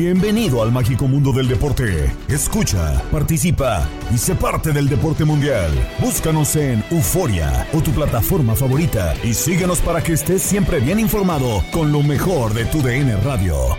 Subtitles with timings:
[0.00, 2.10] Bienvenido al mágico mundo del deporte.
[2.26, 5.70] Escucha, participa y sé parte del deporte mundial.
[6.00, 11.62] Búscanos en Euforia o tu plataforma favorita y síguenos para que estés siempre bien informado
[11.70, 13.76] con lo mejor de tu DN Radio.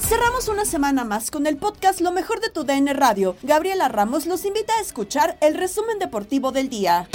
[0.00, 3.36] Cerramos una semana más con el podcast Lo mejor de tu DN Radio.
[3.42, 7.08] Gabriela Ramos los invita a escuchar el resumen deportivo del día.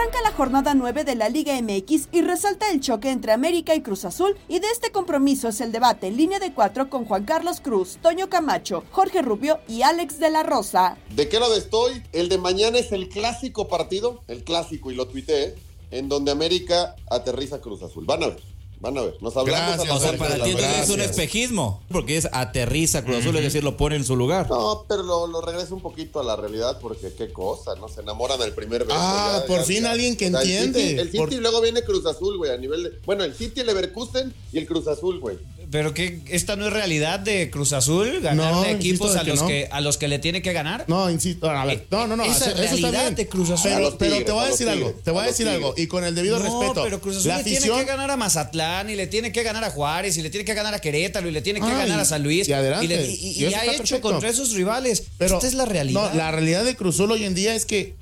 [0.00, 3.82] Arranca la jornada 9 de la Liga MX y resalta el choque entre América y
[3.82, 7.26] Cruz Azul y de este compromiso es el debate en línea de cuatro con Juan
[7.26, 10.96] Carlos Cruz, Toño Camacho, Jorge Rubio y Alex de la Rosa.
[11.14, 12.02] ¿De qué lado estoy?
[12.12, 15.56] El de mañana es el clásico partido, el clásico y lo tuiteé,
[15.90, 18.06] en donde América aterriza Cruz Azul.
[18.06, 18.40] Van a ver.
[18.80, 22.16] Van a ver, nos hablamos Gracias, o sea, para ti entonces es un espejismo, porque
[22.16, 24.48] es aterriza Cruz Azul, es decir, lo pone en su lugar.
[24.48, 27.88] No, pero lo, lo regresa un poquito a la realidad, porque qué cosa, ¿no?
[27.88, 28.98] Se enamoran al primer beso.
[28.98, 30.80] Ah, por fin alguien que entiende.
[30.92, 32.92] El City, el City y luego viene Cruz Azul, güey, a nivel de...
[33.04, 35.36] Bueno, el City, el Leverkusen y el Cruz Azul, güey.
[35.70, 39.30] Pero que esta no es realidad de Cruz Azul, ganar No, de equipos a que
[39.30, 39.46] los no.
[39.46, 40.84] que a los que le tiene que ganar.
[40.88, 43.14] No, insisto, a ver, no, no, no, Esa eso, eso está realidad bien.
[43.14, 43.70] de Cruz Azul.
[43.70, 45.74] Pero, los pero Tigres, te voy a decir algo, Tigres, te voy a decir algo,
[45.76, 46.82] y con el debido no, respeto.
[46.82, 49.62] pero Cruz Azul la le tiene que ganar a Mazatlán y le tiene que ganar
[49.64, 51.98] a Juárez y le tiene que ganar a Querétaro y le tiene que Ah, ganar
[51.98, 52.88] y- a San Luis y adelante.
[52.88, 54.00] le- y, y- Y y ha hecho perfecto.
[54.10, 55.04] contra esos rivales.
[55.18, 56.10] pero Esta es la realidad.
[56.10, 57.94] No, la realidad de Cruz Azul hoy en día es que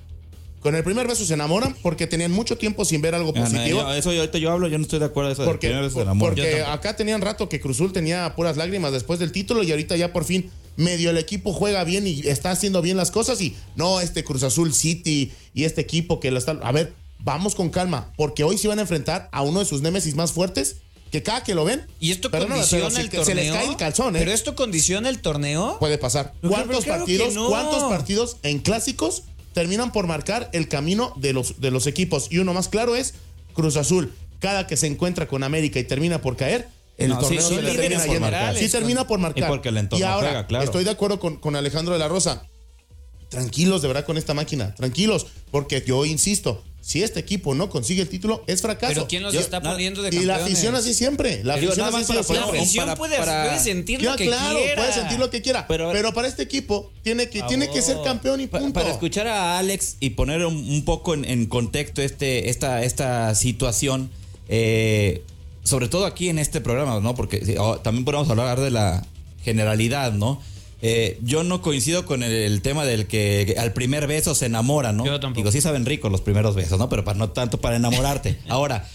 [0.60, 3.82] con el primer beso se enamoran porque tenían mucho tiempo sin ver algo Ah, positivo.
[3.82, 5.42] no, eso yo ahorita yo hablo, yo no estoy de acuerdo de eso.
[5.42, 6.30] de Porque, por- amor.
[6.30, 10.12] porque acá tenían rato que Cruzul tenía puras lágrimas después del título y ahorita ya
[10.12, 14.00] por fin medio el equipo juega bien y está haciendo bien las cosas y no
[14.00, 16.52] este Cruz Azul City y este equipo que lo está...
[16.62, 19.82] A ver, vamos con calma porque hoy se van a enfrentar a uno de sus
[19.82, 20.76] némesis más fuertes
[21.10, 21.86] que cada que lo ven...
[22.00, 23.34] y esto condiciona pero se- el se torneo.
[23.36, 24.18] les cae el calzón, ¿eh?
[24.18, 25.78] Pero esto condiciona el torneo.
[25.80, 26.34] Puede pasar.
[26.42, 27.48] No, ¿Cuántos claro partidos, no.
[27.48, 29.22] cuántos partidos en clásicos
[29.58, 32.28] terminan por marcar el camino de los, de los equipos?
[32.30, 33.14] Y uno más claro es
[33.54, 34.12] Cruz Azul.
[34.38, 37.56] Cada que se encuentra con América y termina por caer, el No, sí, torneo son
[37.56, 38.12] se le termina yendo.
[38.14, 38.62] generales.
[38.62, 39.42] Sí termina por marcar.
[39.42, 40.64] Y porque el entorno ahora, juega, claro.
[40.64, 42.44] estoy de acuerdo con, con Alejandro de la Rosa.
[43.30, 48.00] Tranquilos de verdad con esta máquina, tranquilos, porque yo insisto, si este equipo no consigue
[48.02, 48.94] el título, es fracaso.
[48.94, 50.42] Pero ¿quién los Yo- está poniendo de Y la campeones?
[50.54, 51.44] afición así siempre.
[51.44, 52.36] La Digo, afición así para siempre.
[52.56, 54.76] La afición Para- puede- para- puede sentir Ya, lo que claro, quiera.
[54.82, 55.66] puede sentir lo que quiera.
[55.66, 58.04] Pero- Pero, para este equipo tiene que, tiene que ser Favor.
[58.06, 58.72] campeón y punto.
[58.72, 63.34] Para escuchar a Alex y poner un, un poco en, en contexto este, esta, esta
[63.34, 64.10] situación,
[64.48, 65.22] eh,
[65.64, 67.14] sobre todo aquí en este programa, ¿no?
[67.14, 69.04] Porque oh, también podemos hablar de la
[69.44, 70.40] generalidad, ¿no?
[70.80, 74.92] Eh, yo no coincido con el, el tema del que al primer beso se enamora,
[74.92, 75.04] ¿no?
[75.04, 75.40] Yo tampoco.
[75.40, 76.88] Digo, sí saben ricos los primeros besos, ¿no?
[76.88, 78.38] Pero para, no tanto para enamorarte.
[78.48, 78.88] Ahora,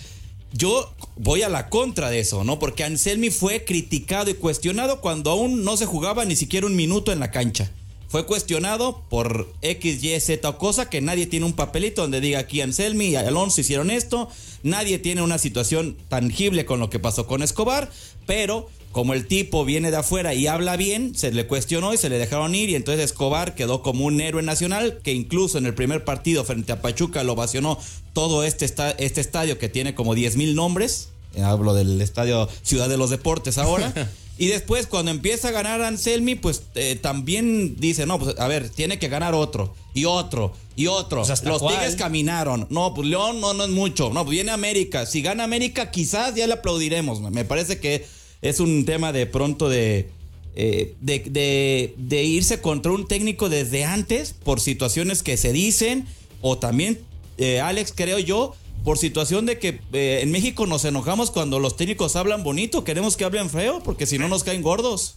[0.53, 2.59] yo voy a la contra de eso, ¿no?
[2.59, 7.11] Porque Anselmi fue criticado y cuestionado cuando aún no se jugaba ni siquiera un minuto
[7.11, 7.69] en la cancha.
[8.07, 12.39] fue cuestionado por X, Y, Z o cosa que nadie tiene un papelito donde diga
[12.39, 14.29] aquí Anselmi y Alonso hicieron esto.
[14.61, 17.89] Nadie tiene una situación tangible con lo que pasó con Escobar,
[18.27, 22.07] pero como el tipo viene de afuera y habla bien, se le cuestionó y se
[22.09, 25.73] le dejaron ir y entonces Escobar quedó como un héroe nacional que incluso en el
[25.73, 27.77] primer partido frente a Pachuca lo ovacionó
[28.13, 31.09] todo este, esta- este estadio que tiene como 10 mil nombres.
[31.35, 33.91] Eh, Hablo del estadio Ciudad de los Deportes ahora.
[34.37, 38.69] y después cuando empieza a ganar Anselmi, pues eh, también dice, no, pues a ver,
[38.69, 41.19] tiene que ganar otro y otro y otro.
[41.21, 41.65] Pues, ¿hasta los?
[41.67, 42.67] Tigres caminaron.
[42.69, 44.09] No, pues León no, no es mucho.
[44.13, 45.05] No, pues viene América.
[45.07, 47.21] Si gana América, quizás ya le aplaudiremos.
[47.21, 48.05] Me parece que
[48.43, 50.09] es un tema de pronto de,
[50.55, 56.05] eh, de, de- de irse contra un técnico desde antes por situaciones que se dicen
[56.41, 56.99] o también,
[57.37, 58.53] eh, Alex, creo yo,
[58.83, 63.15] por situación de que eh, en México nos enojamos cuando los técnicos hablan bonito, queremos
[63.17, 65.15] que hablen feo porque si no nos caen gordos.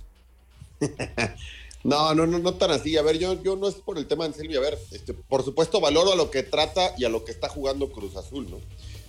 [1.85, 2.97] No, no, no, no tan así.
[2.97, 4.57] A ver, yo, yo no es por el tema de Anselmi.
[4.57, 7.49] A ver, este, por supuesto valoro a lo que trata y a lo que está
[7.49, 8.59] jugando Cruz Azul, ¿no?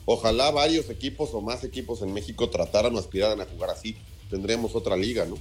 [0.10, 3.98] Ojalá varios equipos o más equipos en México trataran o aspiraran a jugar así.
[4.30, 5.38] Tendríamos otra liga, ¿no?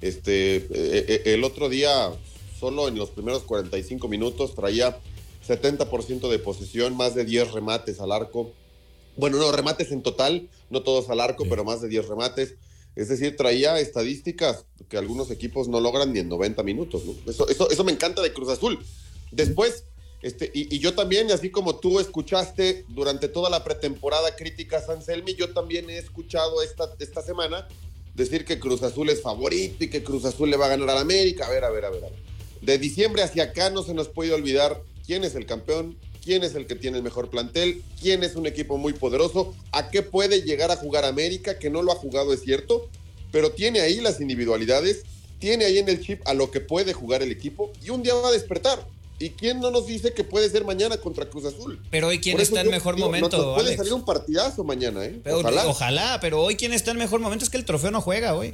[0.00, 2.12] Este, eh, eh, el otro día,
[2.60, 4.96] solo en los primeros 45 minutos, traía
[5.48, 8.52] 70% de posesión, más de 10 remates al arco.
[9.16, 12.54] Bueno, no, remates en total, no todos al arco, pero más de 10 remates.
[12.94, 17.02] Es decir, traía estadísticas que algunos equipos no logran ni en 90 minutos.
[17.04, 17.14] ¿no?
[17.28, 18.78] Eso, eso, eso me encanta de Cruz Azul.
[19.32, 19.86] Después,
[20.24, 25.34] este, y, yo también, así como tú escuchaste durante toda la pretemporada críticas a Anselmi,
[25.34, 27.68] yo también he escuchado esta, esta semana
[28.14, 30.96] decir que Cruz Azul es favorito y que Cruz Azul le va a ganar al
[30.96, 31.46] América.
[31.46, 31.84] A ver, a ver.
[31.84, 32.10] a ver.
[32.62, 36.54] De diciembre hacia acá no se nos puede olvidar quién es el campeón, quién es
[36.54, 40.40] el que tiene el mejor plantel, quién es un equipo muy poderoso, a qué puede
[40.40, 42.88] llegar a jugar América, que no lo ha jugado, es cierto,
[43.30, 45.02] pero tiene ahí las individualidades,
[45.38, 48.14] tiene ahí en el chip a lo que puede jugar el equipo y un día
[48.14, 48.86] va a despertar.
[49.24, 51.80] ¿Y quién no nos dice que puede ser mañana contra Cruz Azul?
[51.90, 53.76] Pero hoy, ¿quién está en mejor digo, momento, nos puede Alex?
[53.78, 55.18] salir un partidazo mañana, ¿eh?
[55.24, 55.66] Pero- Ojalá.
[55.66, 56.18] ojalá.
[56.20, 58.52] pero hoy quien está en mejor momento es que el trofeo no juega hoy.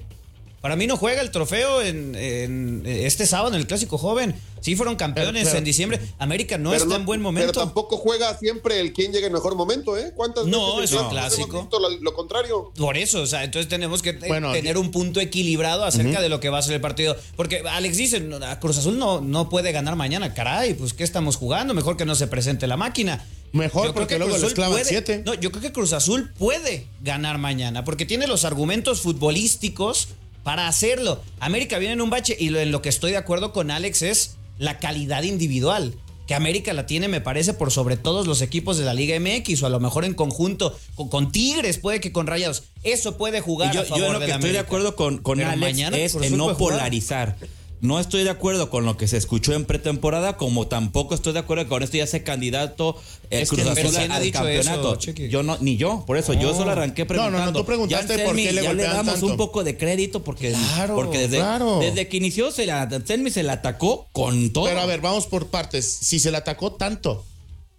[0.60, 4.34] Para mí no juega el trofeo en, en este sábado en el Clásico Joven.
[4.60, 6.00] Sí fueron campeones Pero- pero- en diciembre.
[6.18, 7.50] América no está en buen momento.
[7.52, 10.12] Pero tampoco juega siempre el quien llega en mejor momento, ¿eh?
[10.14, 11.60] ¿Cuántas No, veces es en un clásico.
[11.62, 12.70] visto lo, lo contrario?
[12.76, 16.28] Por eso, o sea, entonces tenemos que eh, Bueno, tener un punto equilibrado acerca de
[16.28, 17.16] lo que va a ser el partido.
[17.36, 18.22] Porque Alex dice,
[18.60, 21.72] Cruz Azul no, no puede ganar mañana, caray, pues ¿qué estamos jugando?
[21.72, 23.24] Mejor que no se presente la máquina.
[23.52, 25.22] Mejor Yo porque que luego les clavan puede- siete.
[25.24, 30.08] No, yo creo que Cruz Azul puede ganar mañana, porque tiene los argumentos futbolísticos
[30.42, 31.22] para hacerlo.
[31.40, 34.02] América viene en un bache y lo, en lo que estoy de acuerdo con Alex
[34.02, 35.94] es la calidad individual.
[36.26, 39.64] Que América la tiene, me parece, por sobre todos los equipos de la Liga MX,
[39.64, 42.62] o a lo mejor en conjunto, con, con Tigres, puede que con Rayados.
[42.84, 45.18] Eso puede jugar Y yo, a favor yo en lo que estoy de acuerdo con,
[45.18, 46.56] con Alex mañana es en no jugar.
[46.56, 47.36] polarizar.
[47.80, 51.38] No estoy de acuerdo con lo que se escuchó en pretemporada, como tampoco estoy de
[51.38, 52.94] acuerdo con esto ya sea candidato
[53.30, 54.98] eh, Cruz Azul ¿quién ha al campeonato.
[54.98, 56.56] eso, yo no, ni yo, por eso yo No.
[56.58, 57.60] solo arranqué No, no, no, preguntando.
[57.60, 59.26] tú preguntaste por qué le ya le damos tanto.
[59.26, 61.78] un poco de crédito porque, Claro, porque desde, claro.
[61.80, 64.66] desde que inició se la, Anselmi se la atacó con todo.
[64.66, 65.90] Pero a ver, vamos por partes.
[66.02, 67.24] Si se le atacó tanto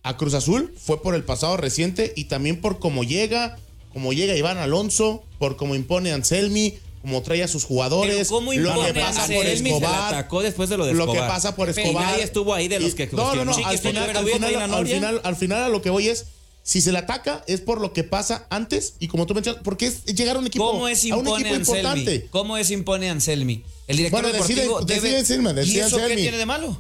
[0.02, 3.60] a Cruz Azul, fue por el pasado reciente y también por cómo llega,
[3.94, 8.54] cómo llega Iván Alonso, por cómo impone Anselmi, cómo trae a sus jugadores, Pero ¿cómo
[8.54, 10.14] lo que pasa por Escobar.
[10.14, 11.30] atacó después de lo de Lo que Escobar.
[11.30, 12.06] pasa por Escobar.
[12.06, 13.52] nadie estuvo ahí de los que Y- No, no, no.
[13.66, 16.26] Al final, al, final, al, final, al final a lo que voy es.
[16.64, 19.88] Si se le ataca es por lo que pasa antes y como tú mencionas, porque
[19.88, 21.58] es llegar a un equipo, ¿Cómo es a un equipo Anselmi?
[21.58, 22.28] importante.
[22.30, 23.64] ¿Cómo es impone Anselmi?
[23.88, 25.20] El director Bueno, decide- deportivo decide debe...
[25.22, 26.22] Anselmi, ¿Y decide eso qué Anselmi.
[26.22, 26.78] tiene de malo?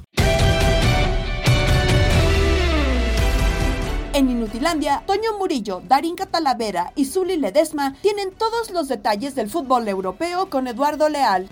[4.13, 9.87] En Inutilandia, Toño Murillo, Darín Catalavera y Zuli Ledesma tienen todos los detalles del fútbol
[9.87, 11.47] europeo con Eduardo Leal.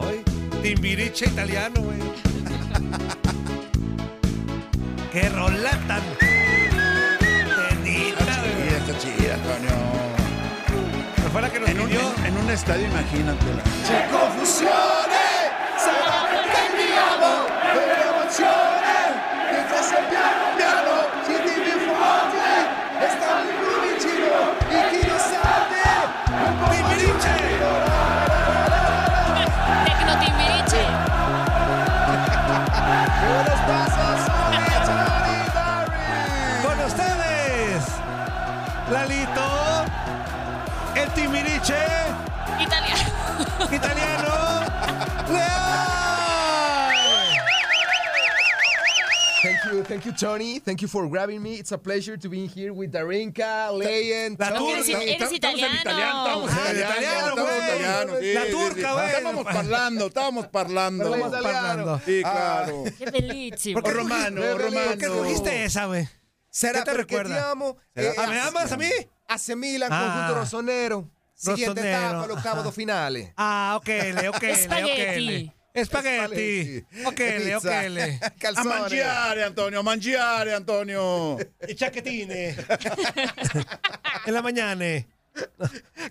[0.00, 0.24] Hoy,
[0.62, 1.98] Timbiriche italiano, güey.
[5.12, 8.68] ¡Qué rola tan tenita, güey!
[8.78, 9.76] Está chida, coño.
[11.16, 12.00] Pero fue la que nos En un, pidió.
[12.26, 13.62] en, un estadio, imagínatela.
[13.86, 15.27] C'è confusione,
[49.88, 50.58] Thank you, Tony.
[50.58, 51.54] Thank you for grabbing me.
[51.54, 54.72] It's a pleasure to be here with Darinka, Leyen, La turca.
[54.74, 58.34] Eres, eres Estamos en italiano, estamos en Ah, italiano, italiano, güey.
[58.34, 58.92] La turca, sí.
[58.94, 59.06] güey.
[59.08, 61.14] Estábamos parlando, estábamos parlando.
[61.14, 62.00] Estamos parlando.
[62.04, 62.84] Sí, claro.
[62.98, 63.80] Qué bellísimo.
[63.82, 64.86] O romano, romano.
[64.90, 66.06] ¿Por qué escogiste esa, güey?
[66.50, 67.34] Será ¿Qué te porque recuerda?
[67.36, 67.76] te amo.
[67.94, 68.90] Eh, ¿Ah, me amas a mí?
[69.26, 70.00] AC Milan, Ah.
[70.04, 71.10] conjunto rossonero.
[71.34, 72.72] Siguiente etapa, l'ottavo Ajá.
[72.72, 73.32] finale.
[73.36, 73.88] Ah, ok,
[74.34, 75.52] ok, le, Spaghetti.
[75.84, 76.84] Spaghetti.
[77.04, 78.18] Ok, le, ok, le.
[78.22, 78.68] A Calzone.
[78.68, 81.38] mangiare, Antonio, a mangiare, Antonio.
[81.66, 82.56] Y chaquetines.
[84.26, 84.84] en la mañana.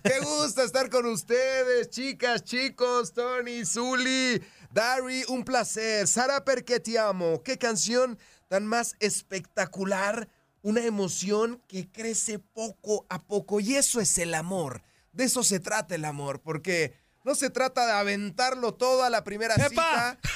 [0.04, 6.08] Qué gusto estar con ustedes, chicas, chicos, Tony, Zuli, Dari, un placer.
[6.08, 7.42] Sara, perché ti amo.
[7.44, 10.30] Qué canción tan más espectacular.
[10.62, 13.60] Una emoción que crece poco a poco.
[13.60, 14.82] Y eso es el amor.
[15.12, 16.94] De eso se trata el amor, porque
[17.28, 19.68] no se trata de aventarlo todo a la primera ¡Epa!
[19.70, 20.18] cita.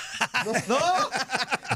[0.45, 1.10] No, no,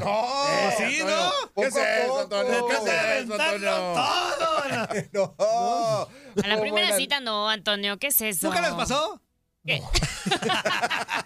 [0.00, 1.30] no, Eh, sí, ¿no?
[1.56, 2.20] ¿Qué es a eso, poco.
[2.36, 2.66] Antonio?
[2.68, 2.80] ¿Qué es
[3.24, 5.08] eso, Aventarlo Antonio?
[5.12, 5.34] todo.
[6.36, 7.98] No, A la no, primera cita no, Antonio.
[7.98, 8.46] ¿Qué es eso?
[8.48, 9.20] ¿Nunca les pasó?
[9.64, 9.82] ¿Qué?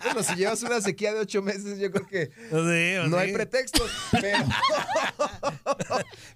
[0.05, 3.23] Bueno, si llevas una sequía de ocho meses, yo creo que Sí, no sí.
[3.23, 3.91] hay pretextos.
[4.19, 4.45] Pero,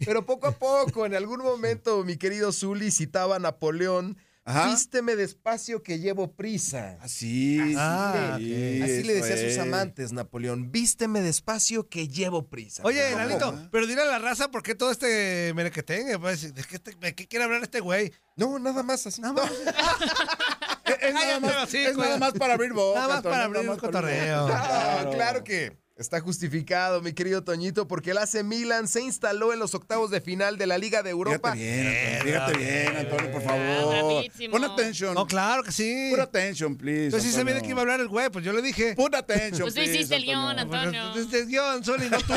[0.04, 4.18] pero poco a poco, en algún momento, mi querido Zuli citaba a Napoleón.
[4.46, 4.68] Ajá.
[4.70, 6.98] Vísteme despacio que llevo prisa.
[7.00, 9.58] Así, Ah, sí, Así le eso decía a sus es.
[9.58, 10.70] amantes, Napoleón.
[10.70, 12.82] Vísteme despacio que llevo prisa.
[12.84, 16.18] Oye, Lalito, pero dile a la raza por qué todo este merequetengue.
[16.18, 18.12] Pues, ¿de qué, te- de qué quiere hablar este güey?
[18.36, 19.22] No, nada más así.
[19.22, 19.50] Nada más.
[19.50, 19.58] Es,
[21.00, 23.00] es nada, más, es nada más para abrir boca.
[23.00, 24.42] Nada más para abrir un cotorreo.
[24.42, 24.60] boca.
[25.00, 29.60] Ah, claro que está justificado, mi querido Toñito, porque el AC Milan se instaló en
[29.60, 31.52] los octavos de final de la Liga de Europa.
[31.52, 34.24] Fíjate bien, Antonio, fíjate bien, Antonio, por favor.
[34.50, 35.14] Pon atención.
[35.14, 36.08] No, claro que sí.
[36.10, 37.04] Put attention, please.
[37.06, 37.54] Entonces sí se Antonio.
[37.54, 38.94] viene que iba a hablar el güey, pues yo le dije.
[38.96, 41.10] Put attention, Pues tú hiciste el guion, Antonio.
[41.12, 42.34] Pues, Este es guion, Zuli, no tú.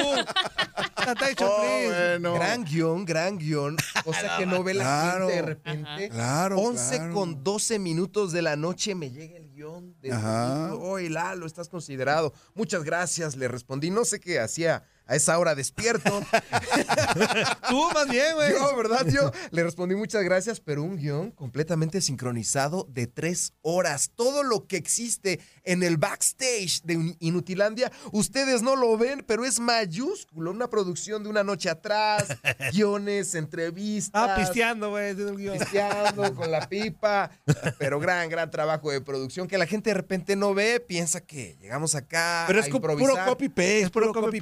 [0.95, 1.87] Attention, Oh, please.
[1.87, 2.33] bueno.
[2.35, 3.75] Gran guion, gran guion.
[4.05, 5.27] O sea que no ve la Claro.
[5.29, 6.09] gente de repente.
[6.09, 7.13] Claro, 11 claro.
[7.13, 10.13] con 12 minutos de la noche me llega el guion de.
[10.13, 12.33] Oye, Lalo, estás considerado.
[12.53, 13.89] Muchas gracias, le respondí.
[13.89, 16.21] No sé qué hacía a esa hora despierto.
[17.69, 18.51] Tú más bien, güey.
[18.51, 19.05] Yo, ¿verdad?
[19.07, 24.11] Yo le respondí muchas gracias, pero un guion completamente sincronizado de tres horas.
[24.15, 29.59] Todo lo que existe en el backstage de Inutilandia, ustedes no lo ven, pero es
[29.59, 30.51] mayúsculo.
[30.51, 32.25] Una producción de una noche atrás,
[32.73, 34.11] guiones, entrevistas.
[34.29, 35.15] Ah, pisteando, güey.
[35.15, 37.31] pisteando con la pipa,
[37.79, 41.57] pero gran, gran trabajo de producción que la gente de repente no ve, piensa que
[41.61, 43.27] llegamos acá Pero a es co- puro improvisar.
[43.27, 44.39] copy paste, Es puro puro copy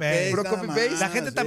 [0.62, 0.90] paste.
[0.90, 1.34] Más, La gente sí.
[1.34, 1.40] te-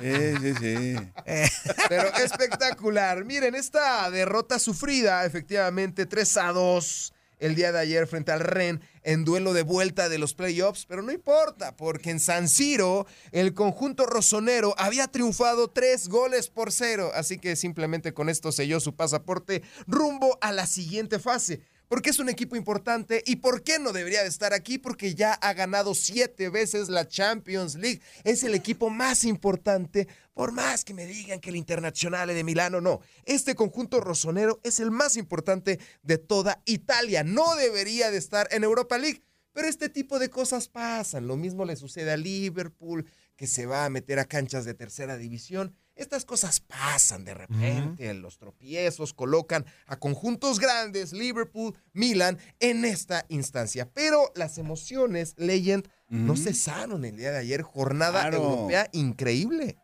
[0.00, 0.96] Sí, sí, sí.
[1.88, 3.24] Pero espectacular.
[3.24, 8.80] Miren, esta derrota sufrida, efectivamente, 3 a 2 el día de ayer frente al Ren
[9.04, 13.54] en duelo de vuelta de los playoffs, pero no importa, porque en San Siro el
[13.54, 18.96] conjunto rosonero había triunfado tres goles por cero, así que simplemente con esto selló su
[18.96, 21.60] pasaporte rumbo a la siguiente fase.
[21.88, 25.32] Porque es un equipo importante y por qué no debería de estar aquí, porque ya
[25.32, 28.00] ha ganado siete veces la Champions League.
[28.24, 32.80] Es el equipo más importante, por más que me digan que el Internacional de Milano
[32.80, 33.00] no.
[33.24, 37.24] Este conjunto rosonero es el más importante de toda Italia.
[37.24, 39.22] No debería de estar en Europa League.
[39.58, 41.26] Pero este tipo de cosas pasan.
[41.26, 45.16] Lo mismo le sucede a Liverpool, que se va a meter a canchas de tercera
[45.16, 45.74] división.
[45.98, 48.14] Estas cosas pasan de repente.
[48.14, 53.90] Los tropiezos colocan a conjuntos grandes, Liverpool, Milan, en esta instancia.
[53.92, 57.62] Pero las emociones, Legend, no cesaron el día de ayer.
[57.62, 58.36] Jornada Claro.
[58.38, 59.76] europea increíble.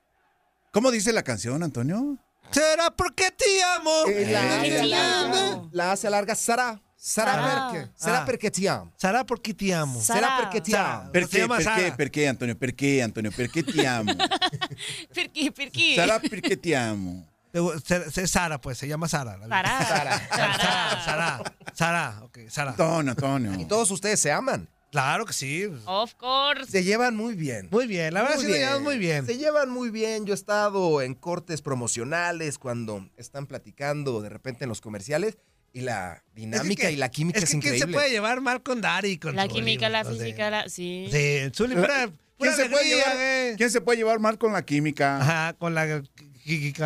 [0.72, 2.16] ¿Cómo dice la canción, Antonio?
[2.50, 3.90] ¿Será porque te amo?
[4.08, 5.68] Eh, la, hace larga, amo.
[5.72, 6.80] la hace larga Sara.
[7.06, 7.70] Sara Sara.
[7.70, 7.90] perché?
[7.96, 8.24] Será Ah.
[8.24, 8.92] porque te amo.
[8.96, 10.00] ¿Será porque te amo?
[10.00, 10.20] Sara.
[10.20, 11.00] Será porque te Sara.
[11.02, 11.12] amo.
[11.12, 11.96] Per- ¿Por Se qué, llama per qué, Sara.
[11.96, 12.58] per qué, Antonio?
[12.58, 13.30] ¿Per qué, Antonio?
[13.32, 14.12] ¿Per qué te amo?
[15.14, 15.96] Pirqui, pirqui.
[15.96, 17.26] Sara, ¿per qué te amo?
[17.52, 19.38] Te- se- se- Sara, pues, se llama Sara.
[19.46, 19.84] Sara.
[19.88, 21.02] Sara, Sara.
[21.04, 21.42] Sara,
[21.74, 22.70] Sara, ok, Sara.
[22.70, 23.54] Antonio, Antonio.
[23.60, 24.68] Y todos ustedes se aman.
[24.90, 25.64] Claro que sí.
[25.86, 26.70] Of course.
[26.70, 27.68] Se llevan muy bien.
[27.70, 29.26] Muy bien, la verdad sí lo llevamos muy bien.
[29.26, 30.24] Se llevan muy bien.
[30.24, 35.36] Yo he estado en cortes promocionales cuando están platicando de repente en los comerciales
[35.74, 37.86] y la dinámica que- y la química es, Es que ¿quién increíble.
[37.86, 40.68] se puede llevar mal con Dari y con La química, la física, la...
[40.70, 41.08] Sí.
[41.10, 42.06] Sí, Zuli, pura,
[42.38, 43.56] pura ¿Quién se, puede llevar.
[43.56, 45.20] ¿Quién se puede llevar mal con la química?
[45.20, 46.02] Ajá, con la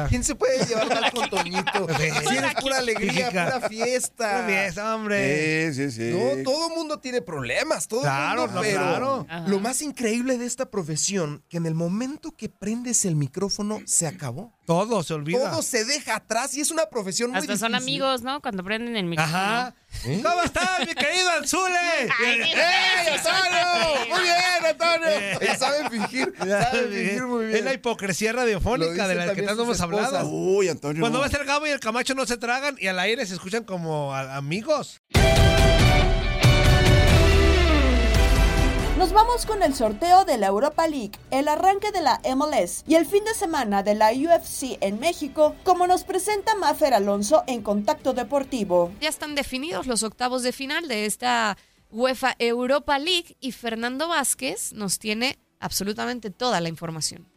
[0.08, 1.86] ¿Quién se puede llevar mal con Toñito?
[1.98, 2.10] Sí.
[2.28, 3.44] Si eres pura alegría, Química.
[3.56, 4.30] pura fiesta.
[4.30, 5.72] Pura fiesta, hombre.
[5.72, 6.16] Sí, sí, sí.
[6.16, 9.26] No, todo mundo tiene problemas, todo Claro, mundo, no, pero claro.
[9.48, 14.06] Lo más increíble de esta profesión, que en el momento que prendes el micrófono, se
[14.06, 14.52] acabó.
[14.64, 15.50] Todo se olvida.
[15.50, 17.88] Todo se deja atrás y es una profesión muy Hasta son difícil.
[17.90, 18.40] amigos, ¿no?
[18.42, 19.36] Cuando prenden el micrófono.
[19.36, 19.74] Ajá.
[20.02, 21.78] ¿Cómo estás, mi querido Anzule?
[22.24, 22.52] ¡Ey,
[23.14, 24.08] Antonio!
[24.08, 25.58] ¡Muy bien, Antonio!
[25.58, 27.58] Sabe fingir, sabe fingir muy bien.
[27.58, 30.28] Es la hipocresía radiofónica de la que tanto hemos hablado.
[30.28, 31.00] Uy, Antonio.
[31.00, 33.34] Cuando va a ser Gabo y el Camacho no se tragan y al aire se
[33.34, 35.00] escuchan como amigos.
[38.98, 42.96] Nos vamos con el sorteo de la Europa League, el arranque de la MLS y
[42.96, 47.62] el fin de semana de la UFC en México, como nos presenta Mafer Alonso en
[47.62, 48.90] Contacto Deportivo.
[49.00, 51.56] Ya están definidos los octavos de final de esta
[51.92, 57.28] UEFA Europa League y Fernando Vázquez nos tiene absolutamente toda la información.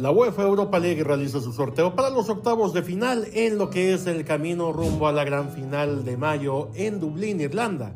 [0.00, 3.92] La UEFA Europa League realiza su sorteo para los octavos de final en lo que
[3.92, 7.92] es el camino rumbo a la gran final de mayo en Dublín, Irlanda.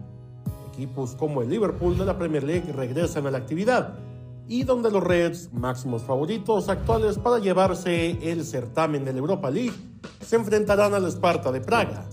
[0.68, 3.94] Equipos como el Liverpool de la Premier League regresan a la actividad
[4.46, 9.72] y donde los Reds, máximos favoritos actuales para llevarse el certamen de la Europa League,
[10.20, 12.06] se enfrentarán al Sparta de Praga.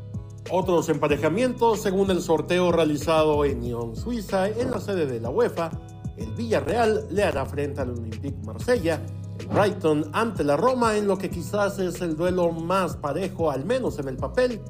[0.50, 5.69] Otros emparejamientos, según el sorteo realizado en Nyon, Suiza, en la sede de la UEFA,
[6.15, 11.17] el Villarreal le hará frente al Olympique Marsella, el Brighton ante la Roma en lo
[11.17, 14.62] que quizás es el duelo más parejo, al menos en el papel,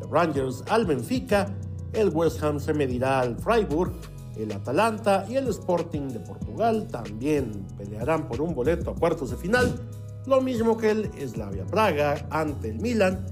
[0.00, 1.54] el Rangers al Benfica,
[1.92, 3.92] el West Ham se medirá al Freiburg,
[4.36, 9.36] el Atalanta y el Sporting de Portugal también pelearán por un boleto a cuartos de
[9.36, 9.74] final,
[10.26, 13.26] lo mismo que el Slavia Praga ante el Milan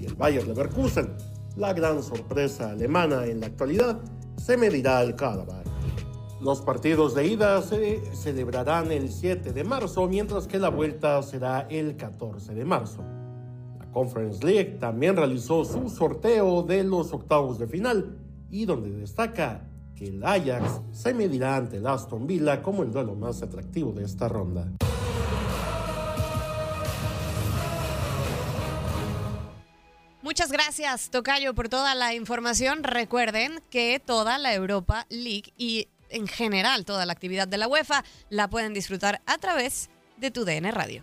[0.00, 1.14] y el Bayer Leverkusen.
[1.56, 3.98] La gran sorpresa alemana en la actualidad
[4.36, 5.75] se medirá al Karabakh.
[6.40, 11.66] Los partidos de ida se celebrarán el 7 de marzo, mientras que la vuelta será
[11.70, 13.02] el 14 de marzo.
[13.78, 18.18] La Conference League también realizó su sorteo de los octavos de final
[18.50, 23.14] y donde destaca que el Ajax se medirá ante el Aston Villa como el duelo
[23.14, 24.70] más atractivo de esta ronda.
[30.20, 32.82] Muchas gracias, Tocayo, por toda la información.
[32.82, 38.04] Recuerden que toda la Europa League y en general toda la actividad de la UEFA
[38.30, 41.02] la pueden disfrutar a través de tu DN Radio.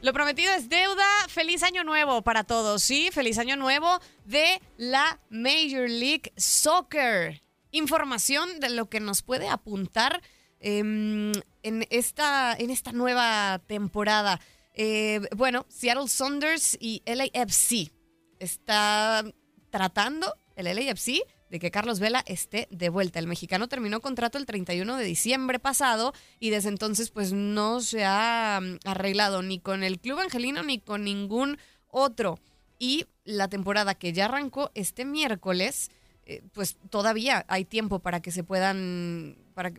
[0.00, 1.04] Lo prometido es deuda.
[1.28, 3.10] Feliz año nuevo para todos, ¿sí?
[3.12, 7.42] Feliz año nuevo de la Major League Soccer.
[7.72, 10.22] Información de lo que nos puede apuntar
[10.60, 11.32] em,
[11.64, 14.40] en, esta, en esta nueva temporada.
[14.74, 17.90] Eh, bueno, Seattle Saunders y LAFC
[18.38, 19.24] está
[19.70, 23.18] tratando, el LAFC, de que Carlos Vela esté de vuelta.
[23.18, 28.04] El mexicano terminó contrato el 31 de diciembre pasado y desde entonces pues no se
[28.04, 32.38] ha mm, arreglado ni con el club angelino ni con ningún otro.
[32.78, 35.90] Y la temporada que ya arrancó este miércoles,
[36.26, 39.72] eh, pues todavía hay tiempo para que se puedan, para,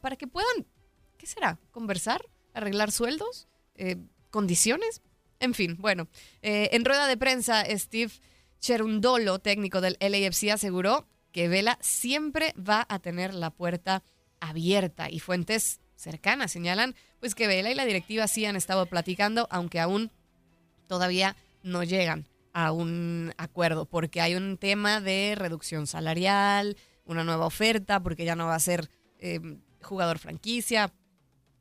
[0.00, 0.66] para que puedan,
[1.16, 1.58] ¿qué será?
[1.70, 2.28] ¿Conversar?
[2.54, 3.46] ¿Arreglar sueldos?
[3.76, 3.96] Eh,
[4.30, 5.02] ¿Condiciones?
[5.38, 6.08] En fin, bueno,
[6.42, 8.12] eh, en rueda de prensa, Steve
[8.60, 14.02] Cherundolo, técnico del LAFC, aseguró que Vela siempre va a tener la puerta
[14.40, 19.46] abierta y fuentes cercanas señalan pues que Vela y la directiva sí han estado platicando,
[19.50, 20.10] aunque aún
[20.86, 27.46] todavía no llegan a un acuerdo, porque hay un tema de reducción salarial, una nueva
[27.46, 29.40] oferta, porque ya no va a ser eh,
[29.82, 30.92] jugador franquicia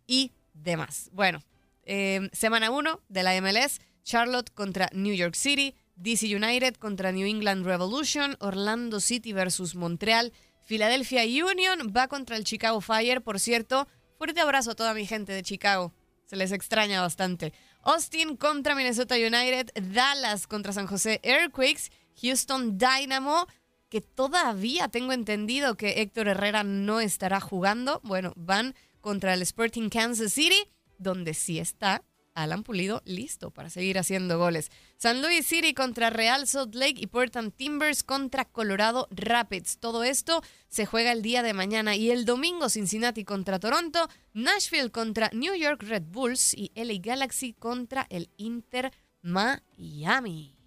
[0.07, 1.09] y demás.
[1.13, 1.43] Bueno,
[1.83, 7.27] eh, semana 1 de la MLS, Charlotte contra New York City, DC United contra New
[7.27, 10.31] England Revolution, Orlando City versus Montreal,
[10.65, 15.33] Philadelphia Union va contra el Chicago Fire, por cierto, fuerte abrazo a toda mi gente
[15.33, 15.93] de Chicago,
[16.25, 17.53] se les extraña bastante.
[17.81, 23.47] Austin contra Minnesota United, Dallas contra San José Earthquakes, Houston Dynamo,
[23.89, 27.99] que todavía tengo entendido que Héctor Herrera no estará jugando.
[28.03, 32.03] Bueno, van contra el Sporting Kansas City, donde sí está
[32.43, 34.71] Alan Pulido listo para seguir haciendo goles.
[34.97, 39.77] San Luis City contra Real Salt Lake y Portland Timbers contra Colorado Rapids.
[39.79, 44.91] Todo esto se juega el día de mañana y el domingo Cincinnati contra Toronto, Nashville
[44.91, 50.59] contra New York Red Bulls y LA Galaxy contra el Inter Miami.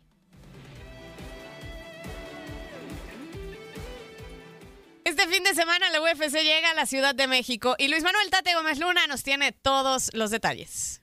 [5.04, 8.30] Este fin de semana la UFC llega a la Ciudad de México y Luis Manuel
[8.30, 11.01] Tate Gómez Luna nos tiene todos los detalles.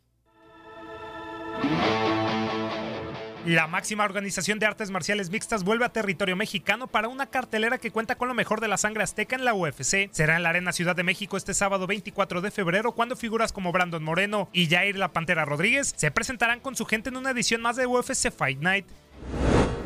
[3.45, 7.89] La máxima organización de artes marciales mixtas vuelve a territorio mexicano para una cartelera que
[7.89, 10.09] cuenta con lo mejor de la sangre azteca en la UFC.
[10.11, 13.71] Será en la Arena Ciudad de México este sábado 24 de febrero cuando figuras como
[13.71, 17.61] Brandon Moreno y Jair La Pantera Rodríguez se presentarán con su gente en una edición
[17.61, 18.85] más de UFC Fight Night.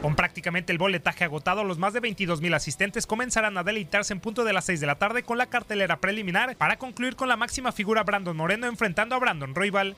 [0.01, 4.19] Con prácticamente el boletaje agotado, los más de 22 mil asistentes comenzarán a deleitarse en
[4.19, 7.37] punto de las 6 de la tarde con la cartelera preliminar para concluir con la
[7.37, 9.95] máxima figura Brandon Moreno enfrentando a Brandon Royval.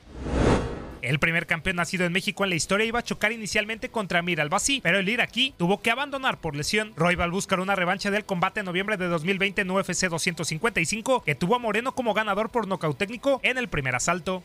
[1.06, 4.40] El primer campeón nacido en México en la historia iba a chocar inicialmente contra Amir
[4.40, 6.92] Albasi, pero el iraquí tuvo que abandonar por lesión.
[6.96, 11.54] Royval buscará una revancha del combate en noviembre de 2020 en UFC 255, que tuvo
[11.54, 14.42] a Moreno como ganador por nocaut técnico en el primer asalto.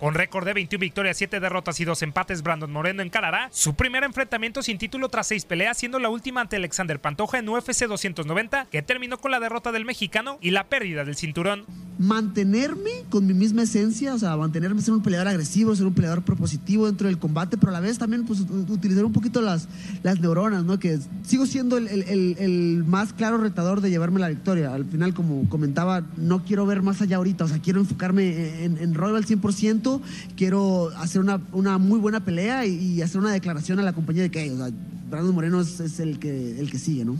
[0.00, 4.04] Con récord de 21 victorias, 7 derrotas y 2 empates, Brandon Moreno encarará su primer
[4.04, 8.66] enfrentamiento sin título tras 6 peleas, siendo la última ante Alexander Pantoja en UFC 290,
[8.70, 11.64] que terminó con la derrota del mexicano y la pérdida del cinturón.
[11.98, 16.22] mantenerme con mi misma esencia, o sea, mantenerme ser un peleador agresivo, ser un peleador
[16.22, 19.66] propositivo dentro del combate, pero a la vez también pues, utilizar un poquito las,
[20.04, 20.78] las neuronas, ¿no?
[20.78, 24.72] Que sigo siendo el, el- el- más claro retador de llevarme la victoria.
[24.74, 28.78] Al final, como comentaba, no quiero ver más allá ahorita, o sea, quiero enfocarme en,
[28.78, 29.87] en Royal al 100%,
[30.36, 34.22] quiero hacer una, una muy buena pelea y, y hacer una declaración a la compañía
[34.22, 34.68] de que, o sea,
[35.10, 37.16] Brandon Moreno es, es el, que, el que sigue, ¿no?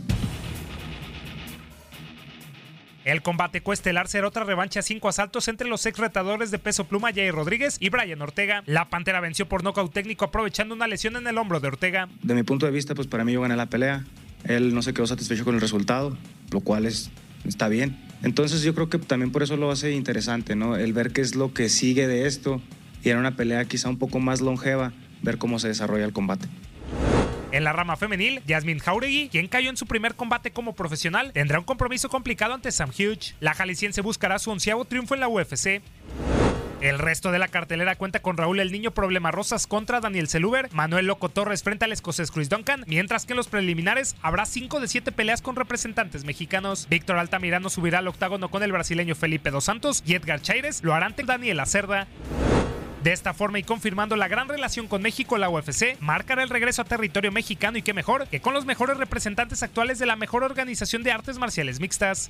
[3.05, 6.83] El combate coestelar será otra revancha a cinco asaltos entre los ex retadores de peso
[6.83, 8.61] pluma Jair Rodríguez y Brian Ortega.
[8.67, 12.07] La Pantera venció por nocaut técnico aprovechando una lesión en el hombro de Ortega.
[12.21, 14.05] De mi punto de vista, pues para mí yo gané la pelea.
[14.43, 16.15] Él no se quedó satisfecho con el resultado,
[16.51, 17.09] lo cual es,
[17.45, 17.97] está bien.
[18.23, 20.75] Entonces yo creo que también por eso lo hace interesante, ¿no?
[20.75, 22.61] El ver qué es lo que sigue de esto
[23.03, 26.47] y en una pelea quizá un poco más longeva, ver cómo se desarrolla el combate.
[27.51, 31.57] En la rama femenil, Yasmin Jauregui, quien cayó en su primer combate como profesional, tendrá
[31.57, 33.35] un compromiso complicado ante Sam Hughes.
[33.39, 35.81] La jalisciense buscará su onceavo triunfo en la UFC.
[36.81, 40.69] El resto de la cartelera cuenta con Raúl El Niño Problema Rosas contra Daniel Seluber,
[40.71, 44.79] Manuel Loco Torres frente al escocés Chris Duncan, mientras que en los preliminares habrá 5
[44.79, 46.87] de 7 peleas con representantes mexicanos.
[46.89, 50.93] Víctor Altamirano subirá al octágono con el brasileño Felipe Dos Santos y Edgar Chaires lo
[50.93, 52.07] harán ante Daniel Acerda.
[53.03, 56.81] De esta forma y confirmando la gran relación con México, la UFC marcará el regreso
[56.81, 60.43] a territorio mexicano y qué mejor que con los mejores representantes actuales de la mejor
[60.43, 62.29] organización de artes marciales mixtas.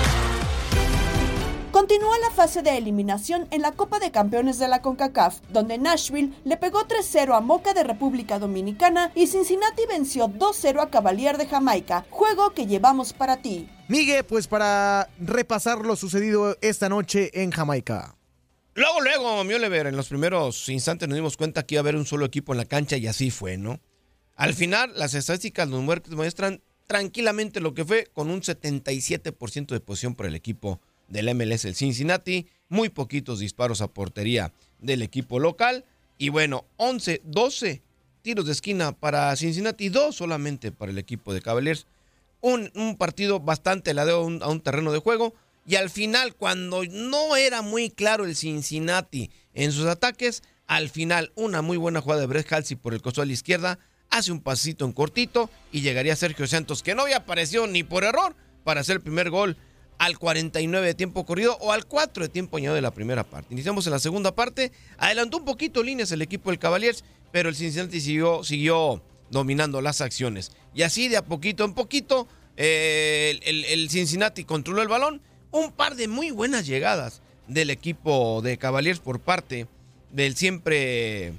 [1.71, 6.33] Continúa la fase de eliminación en la Copa de Campeones de la CONCACAF, donde Nashville
[6.43, 11.47] le pegó 3-0 a Moca de República Dominicana y Cincinnati venció 2-0 a Cavalier de
[11.47, 13.69] Jamaica, juego que llevamos para ti.
[13.87, 18.17] Migue, pues para repasar lo sucedido esta noche en Jamaica.
[18.73, 21.95] Luego, luego, mi Oliver, en los primeros instantes nos dimos cuenta que iba a haber
[21.95, 23.79] un solo equipo en la cancha y así fue, ¿no?
[24.35, 30.15] Al final, las estadísticas nos muestran tranquilamente lo que fue con un 77% de posición
[30.15, 30.81] por el equipo
[31.11, 35.85] del MLS, el Cincinnati, muy poquitos disparos a portería del equipo local
[36.17, 37.81] y bueno, 11, 12
[38.21, 41.87] tiros de esquina para Cincinnati, dos solamente para el equipo de Cavaliers.
[42.41, 45.33] Un, un partido bastante ladeo a un, a terreno de juego.
[45.65, 51.31] Y al final, cuando no era muy claro el Cincinnati en sus ataques, al final
[51.35, 54.41] una muy buena jugada de Brett Halsey por el costado de la izquierda, hace un
[54.41, 58.81] pasito en cortito y llegaría Sergio Santos, que no había aparecido ni por error para
[58.81, 59.57] hacer el primer gol
[60.01, 63.53] al 49 de tiempo corrido o al 4 de tiempo añadido de la primera parte.
[63.53, 67.55] Iniciamos en la segunda parte, adelantó un poquito líneas el equipo del Cavaliers, pero el
[67.55, 70.53] Cincinnati siguió, siguió dominando las acciones.
[70.73, 75.71] Y así de a poquito en poquito, eh, el, el Cincinnati controló el balón, un
[75.71, 79.67] par de muy buenas llegadas del equipo de Cavaliers por parte
[80.11, 81.33] del siempre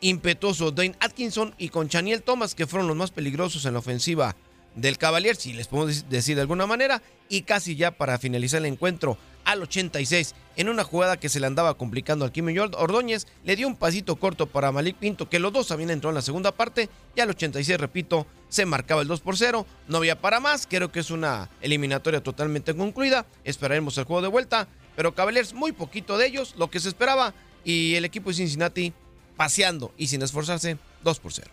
[0.00, 4.36] impetuoso Dane Atkinson y con Chaniel Thomas, que fueron los más peligrosos en la ofensiva
[4.74, 8.66] del Cavalier, si les podemos decir de alguna manera, y casi ya para finalizar el
[8.66, 13.56] encuentro al 86, en una jugada que se le andaba complicando al Kim Ordóñez, le
[13.56, 16.52] dio un pasito corto para Malik Pinto, que los dos habían entrado en la segunda
[16.52, 20.66] parte, y al 86, repito, se marcaba el 2 por 0, no había para más,
[20.66, 25.72] creo que es una eliminatoria totalmente concluida, esperaremos el juego de vuelta, pero Cavaliers muy
[25.72, 27.34] poquito de ellos, lo que se esperaba,
[27.64, 28.92] y el equipo de Cincinnati
[29.36, 31.50] paseando y sin esforzarse 2 por 0.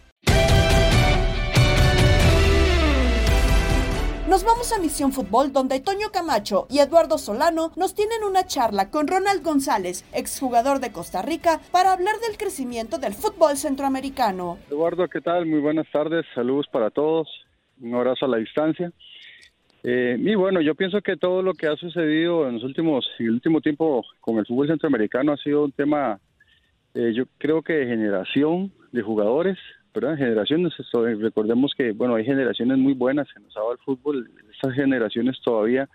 [4.32, 8.90] Nos vamos a Misión Fútbol donde Toño Camacho y Eduardo Solano nos tienen una charla
[8.90, 14.58] con Ronald González, exjugador de Costa Rica, para hablar del crecimiento del fútbol centroamericano.
[14.70, 15.48] Eduardo, ¿qué tal?
[15.48, 17.28] Muy buenas tardes, saludos para todos,
[17.82, 18.94] un abrazo a la distancia.
[19.84, 23.26] Eh, y bueno, yo pienso que todo lo que ha sucedido en los últimos, en
[23.26, 26.22] el último tiempo con el fútbol centroamericano ha sido un tema,
[26.94, 29.58] eh, yo creo que de generación de jugadores,
[29.94, 30.18] ¿verdad?
[30.18, 35.40] Generaciones, eh, recordemos que, bueno, hay generaciones muy buenas que nos el fútbol, esas generaciones
[35.44, 35.90] todavía,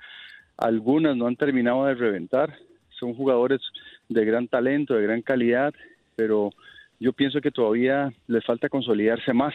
[0.57, 2.57] algunas no han terminado de reventar,
[2.99, 3.61] son jugadores
[4.09, 5.75] de gran talento, de gran calidad,
[6.15, 6.51] pero
[6.99, 9.55] yo pienso que todavía les falta consolidarse más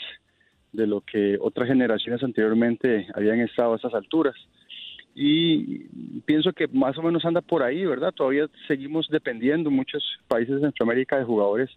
[0.72, 4.36] de lo que otras generaciones anteriormente habían estado a esas alturas.
[5.14, 5.80] Y
[6.22, 8.14] pienso que más o menos anda por ahí, ¿verdad?
[8.14, 11.70] Todavía seguimos dependiendo muchos países de Centroamérica de jugadores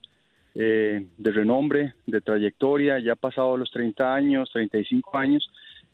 [0.54, 5.50] eh, de renombre, de trayectoria, ya pasado los 30 años, 35 años,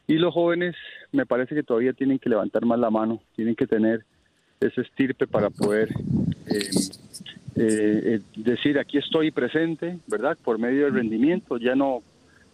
[0.07, 0.75] y los jóvenes
[1.11, 4.03] me parece que todavía tienen que levantar más la mano, tienen que tener
[4.59, 5.89] ese estirpe para poder
[6.47, 6.69] eh,
[7.55, 10.37] eh, eh, decir aquí estoy presente, ¿verdad?
[10.43, 12.01] Por medio del rendimiento, ya no,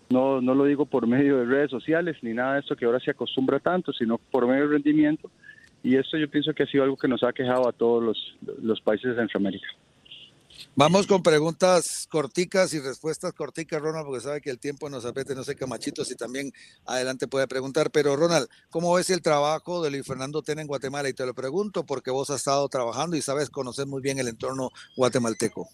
[0.10, 3.00] no, no lo digo por medio de redes sociales ni nada de esto que ahora
[3.00, 5.30] se acostumbra tanto, sino por medio del rendimiento,
[5.84, 8.38] y esto yo pienso que ha sido algo que nos ha quejado a todos los,
[8.62, 9.68] los países de Centroamérica.
[10.76, 15.34] Vamos con preguntas corticas y respuestas corticas, Ronald, porque sabe que el tiempo nos apete,
[15.36, 16.52] no sé, Camachito, si también
[16.86, 17.90] adelante puede preguntar.
[17.92, 21.10] Pero, Ronald, ¿cómo ves el trabajo de Luis Fernando Tena en Guatemala?
[21.10, 24.28] Y te lo pregunto porque vos has estado trabajando y sabes conocer muy bien el
[24.28, 25.68] entorno guatemalteco.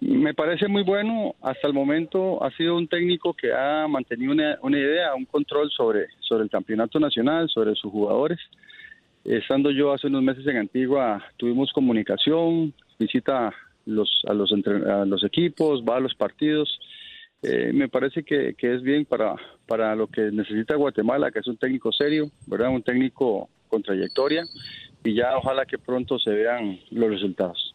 [0.00, 1.36] Me parece muy bueno.
[1.40, 5.70] Hasta el momento ha sido un técnico que ha mantenido una, una idea, un control
[5.70, 8.38] sobre, sobre el campeonato nacional, sobre sus jugadores.
[9.24, 13.52] Estando yo hace unos meses en Antigua, tuvimos comunicación, visita
[13.86, 16.78] los, a, los entre- a los equipos, va a los partidos.
[17.42, 19.34] Eh, me parece que, que es bien para,
[19.66, 22.70] para lo que necesita Guatemala, que es un técnico serio, ¿verdad?
[22.70, 24.44] Un técnico con trayectoria
[25.04, 27.74] y ya ojalá que pronto se vean los resultados.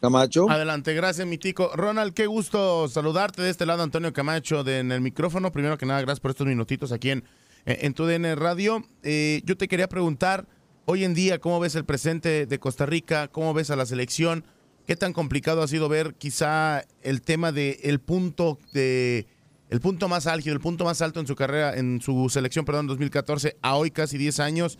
[0.00, 0.50] Camacho.
[0.50, 1.70] Adelante, gracias, mi tico.
[1.76, 5.52] Ronald, qué gusto saludarte de este lado, Antonio Camacho, de, en el micrófono.
[5.52, 7.22] Primero que nada, gracias por estos minutitos aquí en,
[7.64, 8.82] en tu DN Radio.
[9.04, 10.44] Eh, yo te quería preguntar,
[10.86, 13.28] hoy en día, ¿cómo ves el presente de Costa Rica?
[13.28, 14.44] ¿Cómo ves a la selección?
[14.86, 19.26] ¿Qué tan complicado ha sido ver quizá el tema de el punto de
[19.70, 22.86] el punto más álgido, el punto más alto en su carrera, en su selección, perdón,
[22.88, 24.78] 2014, a hoy casi 10 años?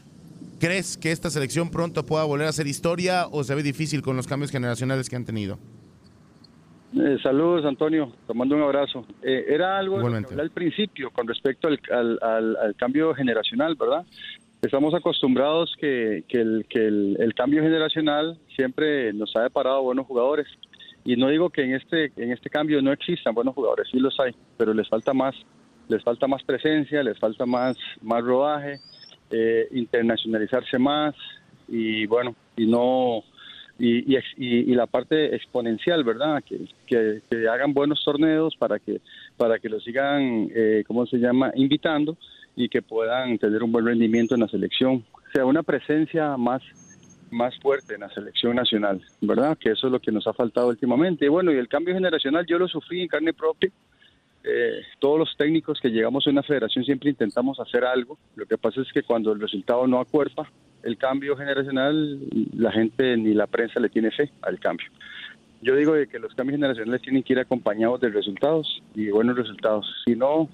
[0.61, 4.17] ¿Crees que esta selección pronto pueda volver a hacer historia o se ve difícil con
[4.17, 5.59] los cambios generacionales que han tenido?
[6.95, 8.13] Eh, saludos, Antonio.
[8.27, 9.07] Te mando un abrazo.
[9.23, 12.77] Eh, era algo de lo que hablé al principio con respecto al, al- al- al
[12.77, 14.05] cambio generacional, ¿verdad?
[14.63, 20.47] Estamos acostumbrados que, que el, que el, cambio generacional siempre nos ha deparado buenos jugadores.
[21.05, 24.19] Y no digo que en este, en este cambio no existan buenos jugadores, sí los
[24.21, 25.35] hay, pero les falta más,
[25.89, 28.79] les falta más presencia, les falta más, más rodaje,
[29.33, 31.17] eh, internacionalizarse más
[31.67, 33.25] y bueno, y no
[33.81, 36.41] y, y, y- la parte exponencial, ¿verdad?
[36.45, 39.01] Que, que, que hagan buenos torneos para que
[39.37, 41.51] para que los sigan, eh, ¿cómo se llama?
[41.57, 42.17] Invitando
[42.57, 45.05] y que puedan tener un buen rendimiento en la selección.
[45.13, 46.63] O sea, una presencia más
[47.33, 49.57] más fuerte en la selección nacional, ¿verdad?
[49.59, 51.25] Que eso es lo que nos ha faltado últimamente.
[51.25, 53.71] Y bueno, y el cambio generacional yo lo sufrí en carne propia.
[54.45, 58.19] Eh, todos los técnicos que llegamos a una federación siempre intentamos hacer algo.
[58.37, 60.51] Lo que pasa es que cuando el resultado no acuerpa
[60.83, 62.19] el cambio generacional,
[62.57, 64.89] la gente ni la prensa le tiene fe al cambio.
[65.63, 69.37] Yo digo de que los cambios generacionales tienen que ir acompañados de resultados y buenos
[69.37, 69.87] resultados.
[70.05, 70.49] Si no,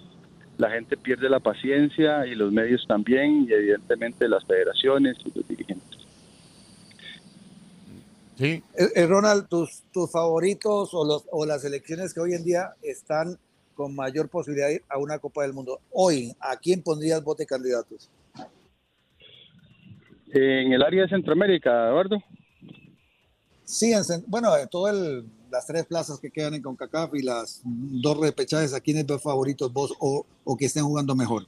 [0.58, 5.48] la gente pierde la paciencia y los medios también y evidentemente las federaciones y los
[5.48, 5.98] dirigentes.
[8.36, 8.62] Sí.
[8.76, 12.74] Eh, eh, Ronald, tus, tus favoritos o, los, o las elecciones que hoy en día
[12.82, 13.38] están
[13.74, 15.80] con mayor posibilidad de ir a una Copa del Mundo.
[15.92, 18.10] Hoy, ¿a quién pondrías bote candidatos?
[20.32, 22.18] En el área de Centroamérica, Eduardo.
[23.64, 28.18] Sí, en bueno, de todas las tres plazas que quedan en CONCACAF y las dos
[28.18, 31.46] repechajes, ¿a quiénes ves favoritos vos o, o que estén jugando mejor?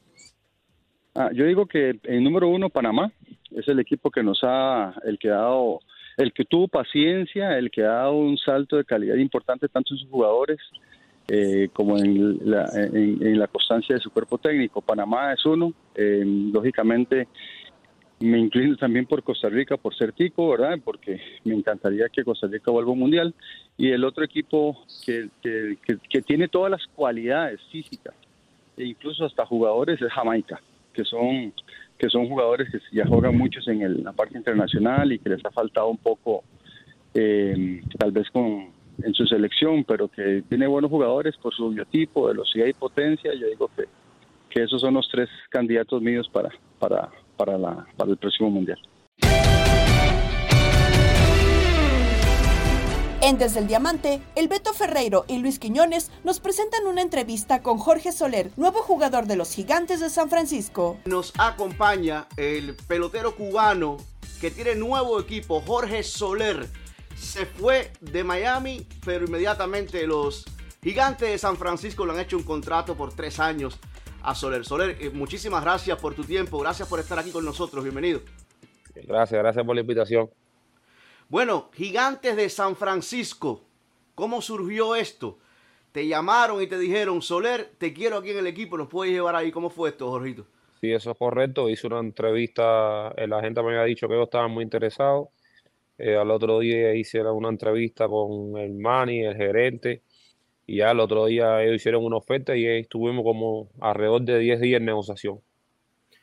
[1.14, 3.12] Ah, yo digo que en número uno Panamá
[3.50, 5.80] es el equipo que nos ha, el que ha dado,
[6.16, 9.98] el que tuvo paciencia, el que ha dado un salto de calidad importante tanto en
[9.98, 10.58] sus jugadores
[11.28, 14.80] eh, como en la, en, en la constancia de su cuerpo técnico.
[14.80, 17.28] Panamá es uno, eh, lógicamente
[18.20, 20.78] me inclino también por Costa Rica, por ser tico, ¿verdad?
[20.84, 23.34] Porque me encantaría que Costa Rica vuelva un mundial.
[23.78, 28.14] Y el otro equipo que- que tiene todas las cualidades físicas
[28.76, 30.60] e incluso hasta jugadores es Jamaica,
[30.92, 31.52] que son
[31.98, 35.44] que son jugadores que ya juegan muchos en el- la parte internacional y que les
[35.44, 36.44] ha faltado un poco
[37.12, 38.68] eh, tal vez con
[39.02, 43.32] en su selección, pero que tiene buenos jugadores por su biotipo, velocidad y potencia.
[43.34, 43.84] Yo digo que,
[44.48, 48.78] que esos son los tres candidatos míos para, para, para, la, para el próximo mundial.
[53.22, 57.78] En Desde el Diamante, el Beto Ferreiro y Luis Quiñones nos presentan una entrevista con
[57.78, 60.98] Jorge Soler, nuevo jugador de los Gigantes de San Francisco.
[61.06, 63.96] Nos acompaña el pelotero cubano
[64.38, 66.68] que tiene nuevo equipo, Jorge Soler.
[67.16, 70.44] Se fue de Miami, pero inmediatamente los
[70.82, 73.78] Gigantes de San Francisco le han hecho un contrato por tres años
[74.22, 74.64] a Soler.
[74.64, 78.20] Soler, eh, muchísimas gracias por tu tiempo, gracias por estar aquí con nosotros, bienvenido.
[78.94, 80.30] Gracias, gracias por la invitación.
[81.28, 83.62] Bueno, Gigantes de San Francisco,
[84.14, 85.38] ¿cómo surgió esto?
[85.92, 89.36] Te llamaron y te dijeron, Soler, te quiero aquí en el equipo, ¿nos puedes llevar
[89.36, 89.50] ahí?
[89.50, 90.46] ¿Cómo fue esto, Jorgito?
[90.80, 91.68] Sí, eso es correcto.
[91.68, 95.28] Hice una entrevista, eh, la gente me había dicho que ellos estaban muy interesados.
[95.98, 100.02] Eh, al otro día hice una entrevista con el Manny, el gerente,
[100.70, 104.60] y ya al otro día ellos hicieron una oferta y estuvimos como alrededor de 10
[104.60, 105.40] días en negociación.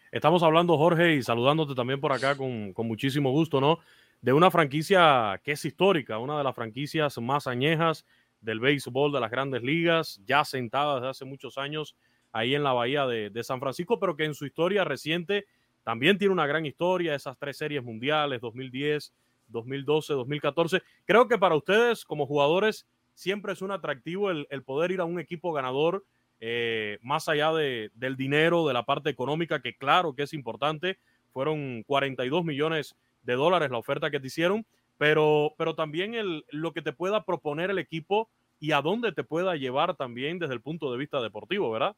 [0.10, 3.80] Estamos hablando, Jorge, y saludándote también por acá con, con muchísimo gusto, ¿no?
[4.22, 8.06] de una franquicia que es histórica, una de las franquicias más añejas
[8.40, 11.96] del béisbol de las grandes ligas, ya sentada desde hace muchos años
[12.32, 15.46] ahí en la bahía de, de, San Francisco, pero que en su historia reciente
[15.84, 19.14] también tiene una gran historia, esas tres series mundiales, 2010,
[19.48, 20.82] 2012, 2014.
[21.06, 25.20] Creo que para ustedes como jugadores siempre es un atractivo el, poder ir a un
[25.20, 26.06] equipo ganador,
[26.40, 31.00] eh, más allá de, del dinero, de la parte económica, que claro que es importante,
[31.34, 34.68] fueron 42 millones de dólares la oferta que te hicieron,
[35.00, 39.24] pero, pero también el, lo que te pueda proponer el equipo y a dónde te
[39.24, 41.96] pueda llevar también desde el punto de vista deportivo, ¿verdad?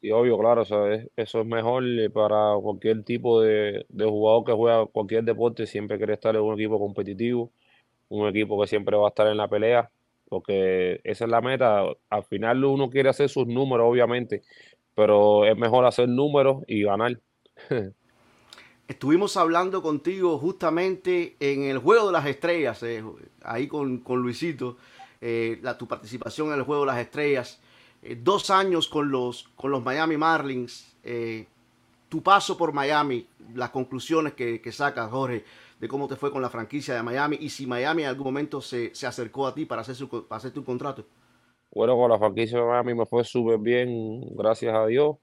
[0.00, 4.86] Sí, obvio, claro, eso es mejor eh, para cualquier tipo de, de jugador que juega
[4.86, 7.50] cualquier deporte, siempre quiere estar en un equipo competitivo,
[8.08, 9.90] un equipo que siempre va a estar en la pelea,
[10.30, 11.82] porque esa es la meta.
[12.08, 14.42] Al final uno quiere hacer sus números, obviamente,
[14.94, 17.20] pero es mejor hacer números y ganar.
[18.88, 23.04] Estuvimos hablando contigo justamente en el Juego de las Estrellas, eh,
[23.42, 24.78] ahí con, con Luisito,
[25.20, 27.60] eh, tu participación en el Juego de las Estrellas,
[28.02, 30.96] eh, dos años con los, con los Miami Marlins,
[32.08, 35.44] tu paso por Miami, las conclusiones que, que sacas, Jorge,
[35.80, 38.60] de cómo te fue con la franquicia de Miami y si Miami en algún momento
[38.60, 41.06] se, se acercó a ti para, hacer su, para hacerte un contrato.
[41.72, 45.16] Bueno, con la franquicia de Miami me fue súper bien, gracias a Dios.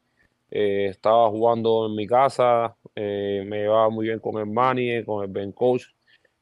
[0.49, 5.23] Eh, estaba jugando en mi casa, eh, me llevaba muy bien con el Manny, con
[5.23, 5.83] el Ben Coach,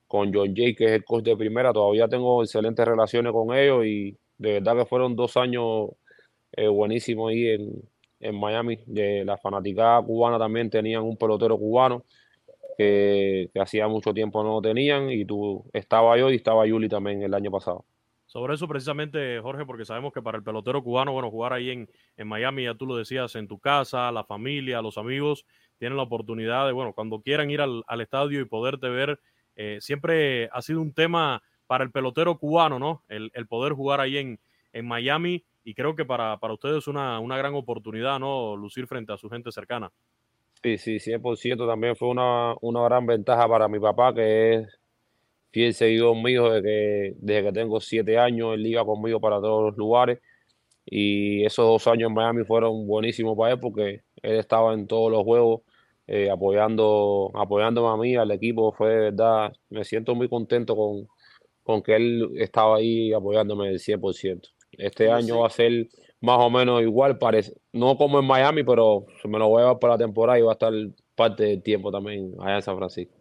[0.07, 1.73] con John Jay, que es el coach de primera.
[1.73, 5.89] Todavía tengo excelentes relaciones con ellos y de verdad que fueron dos años
[6.53, 7.81] eh, buenísimos ahí en,
[8.21, 8.79] en Miami.
[8.87, 12.05] La fanaticada cubana también tenían un pelotero cubano
[12.77, 17.33] que, hacía mucho tiempo no tenían y tú estaba yo y estaba Yuli también el
[17.33, 17.85] año pasado.
[18.25, 21.89] Sobre eso precisamente, Jorge, porque sabemos que para el pelotero cubano, bueno, jugar ahí en,
[22.17, 25.45] en Miami, ya tú lo decías, en tu casa, la familia, los amigos,
[25.77, 29.19] tienen la oportunidad de, bueno, cuando quieran ir al, al estadio y poderte ver,
[29.55, 33.03] eh, siempre ha sido un tema para el pelotero cubano, ¿no?
[33.07, 34.39] El, el poder jugar ahí en,
[34.73, 38.55] en Miami y creo que para, para ustedes es una, una gran oportunidad, ¿no?
[38.55, 39.91] Lucir frente a su gente cercana.
[40.65, 44.79] Sí, sí, 100% también fue una, una gran ventaja para mi papá, que es
[45.51, 49.65] fiel seguidor mío desde que, desde que tengo siete años, él iba conmigo para todos
[49.65, 50.19] los lugares.
[50.85, 55.11] Y esos dos años en Miami fueron buenísimos para él porque él estaba en todos
[55.11, 55.61] los juegos
[56.07, 61.07] eh, apoyando, apoyándome a mí, al equipo, fue de verdad, me siento muy contento con,
[61.61, 64.49] con que él estaba ahí apoyándome del 100%.
[64.71, 65.89] Este año va a ser
[66.25, 69.65] más o menos igual, parece, no como en Miami, pero se me lo voy a
[69.65, 70.73] llevar para la temporada y va a estar
[71.15, 73.13] parte del tiempo también allá en San Francisco.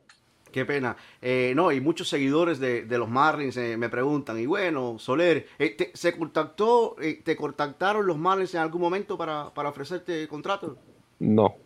[0.51, 0.97] Qué pena.
[1.21, 5.47] Eh, no, y muchos seguidores de, de los Marlins eh, me preguntan, y bueno, Soler,
[5.59, 10.27] eh, te, ¿se contactó, eh, te contactaron los Marlins en algún momento para, para ofrecerte
[10.29, 10.79] contrato?
[11.19, 11.57] No.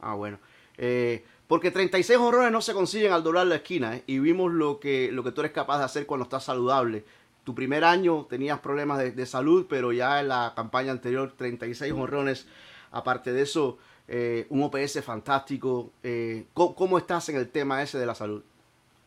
[0.00, 0.38] Ah, bueno.
[0.76, 5.10] Eh, porque 36 honrones no se consiguen al doblar la esquina, y vimos lo que,
[5.12, 7.04] lo que tú eres capaz de hacer cuando estás saludable.
[7.46, 11.92] Tu primer año tenías problemas de, de salud, pero ya en la campaña anterior 36
[11.92, 12.48] honrones.
[12.90, 13.78] Aparte de eso,
[14.08, 15.92] eh, un OPS fantástico.
[16.02, 18.42] Eh, ¿cómo, cómo estás en el tema ese de la salud?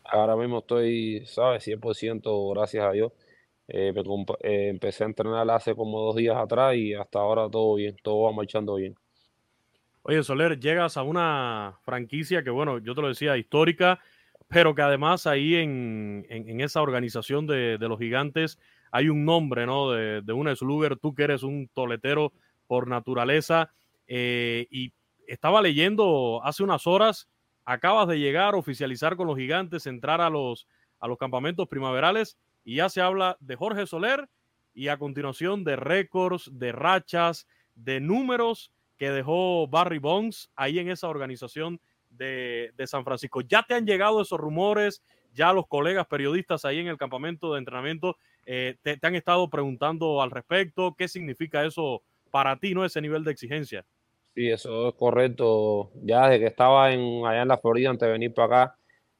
[0.04, 1.64] Ahora mismo estoy, ¿sabes?
[1.64, 3.12] 100% gracias a Dios.
[3.68, 7.94] Eh, eh, empecé a entrenar hace como dos días atrás y hasta ahora todo bien,
[8.02, 8.94] todo va marchando bien.
[10.00, 14.00] Oye, Soler, llegas a una franquicia que, bueno, yo te lo decía, histórica,
[14.50, 18.58] pero que además ahí en, en- esa organización de, de los gigantes
[18.92, 19.90] hay un nombre, ¿no?
[19.92, 22.32] De, de una Sluger, tú que eres un toletero
[22.66, 23.72] por naturaleza.
[24.08, 24.92] eh, y
[25.28, 27.28] estaba leyendo hace unas horas,
[27.64, 30.66] acabas de llegar, oficializar con los gigantes, entrar a los,
[30.98, 34.28] a los campamentos primaverales y ya se habla de Jorge Soler
[34.74, 37.46] y a continuación de récords, de rachas,
[37.76, 41.80] de números que dejó Barry Bonds ahí en esa organización
[42.20, 43.40] de, San Francisco.
[43.40, 45.02] Ya te han llegado esos rumores,
[45.32, 48.16] ya los colegas periodistas ahí en el campamento de entrenamiento
[48.46, 52.84] eh, te, han estado preguntando al respecto, qué significa eso para ti, ¿no?
[52.84, 53.84] Ese nivel de exigencia.
[54.34, 55.90] Sí, eso es correcto.
[56.02, 58.76] Ya desde que estaba en, allá en la Florida antes de venir para acá,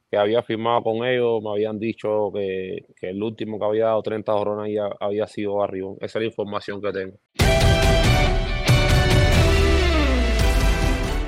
[0.09, 4.31] que había firmado con ellos, me habían dicho que, el último que había dado 30
[4.33, 5.97] jorrones ya había sido Barribón.
[6.01, 7.17] Esa es la información que tengo.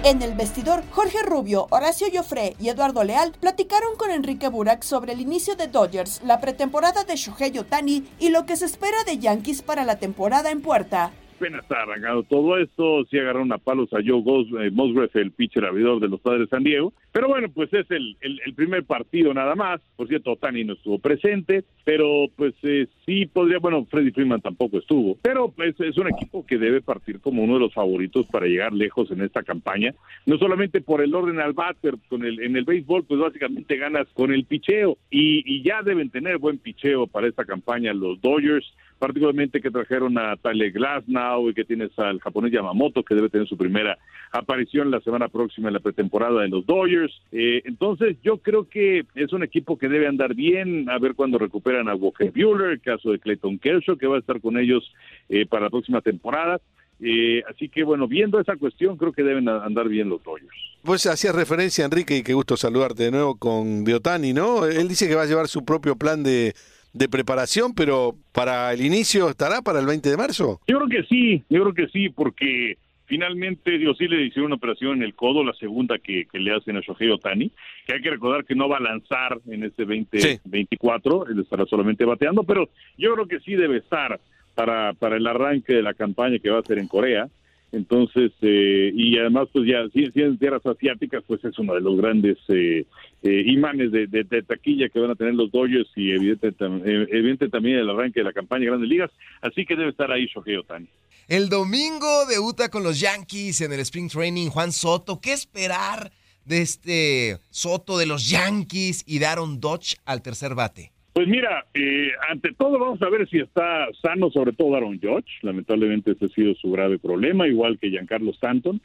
[0.05, 5.13] En el vestidor, Jorge Rubio, Horacio Joffre y Eduardo Leal platicaron con Enrique Burak sobre
[5.13, 9.19] el inicio de Dodgers, la pretemporada de Shohei Otani y lo que se espera de
[9.19, 11.13] Yankees para la temporada en puerta.
[11.33, 14.23] Apenas está arrancando todo esto, sí agarraron a palos a Joe
[14.61, 14.71] eh,
[15.13, 18.39] el pitcher abridor de los Padres de San Diego, pero bueno, pues es el, el,
[18.45, 23.25] el primer partido nada más, por cierto, Otani no estuvo presente, pero pues eh, sí
[23.25, 27.43] podría, bueno, Freddy Freeman tampoco estuvo, pero pues es un equipo que debe partir como
[27.43, 29.93] uno de los favoritos para llegar lejos en esta campaña,
[30.25, 34.07] no solamente por el orden al batter, con el, en el béisbol, pues básicamente ganas
[34.13, 38.73] con el picheo, y, y ya deben tener buen picheo para esta campaña los Dodgers,
[39.03, 43.45] particularmente que trajeron a Tyler Glasnow y que tienes al japonés Yamamoto, que debe tener
[43.49, 43.97] su primera
[44.31, 47.11] aparición la semana próxima en la pretemporada de los Dodgers.
[47.33, 51.37] Eh, entonces, yo creo que es un equipo que debe andar bien, a ver cuándo
[51.37, 54.89] recuperan a Walker Bueller, el caso de Clayton Kershaw, que va a estar con ellos
[55.27, 56.61] eh, para la próxima temporada.
[57.01, 60.55] Eh, así que, bueno, viendo esa cuestión, creo que deben andar bien los Dodgers.
[60.81, 64.65] Pues hacías referencia, Enrique, y qué gusto saludarte de nuevo con Deotani, ¿no?
[64.65, 66.53] Él dice que va a llevar su propio plan de,
[66.93, 70.61] de preparación, pero para el inicio estará para el 20 de marzo.
[70.67, 74.55] Yo creo que sí, yo creo que sí, porque finalmente, digo, sí le hicieron una
[74.55, 77.51] operación en el codo, la segunda que, que le hacen a Shohei Otani,
[77.85, 82.05] que hay que recordar que no va a lanzar en este 2024, él estará solamente
[82.05, 84.19] bateando, pero yo creo que sí debe estar
[84.55, 87.27] para, para el arranque de la campaña que va a ser en Corea.
[87.73, 91.81] Entonces, eh, y además, pues ya, si, si en tierras asiáticas, pues es uno de
[91.81, 92.85] los grandes eh,
[93.23, 97.49] eh, imanes de, de- de taquilla que van a tener los Dodgers y eh, evidente
[97.49, 99.09] también el arranque de la campaña de Grandes Ligas.
[99.41, 100.87] Así que debe estar ahí Shohei Otani.
[101.27, 105.19] El domingo debuta con los Yankees en el Spring Training Juan Soto.
[105.19, 106.11] ¿Qué esperar
[106.45, 110.91] de este Soto de los Yankees y Daron Dodge al tercer bate?
[111.13, 115.39] Pues mira, eh, ante todo vamos a ver si está sano, sobre todo Aaron Judge.
[115.43, 118.81] Lamentablemente ese ha sido su grave problema, igual que Giancarlo Stanton.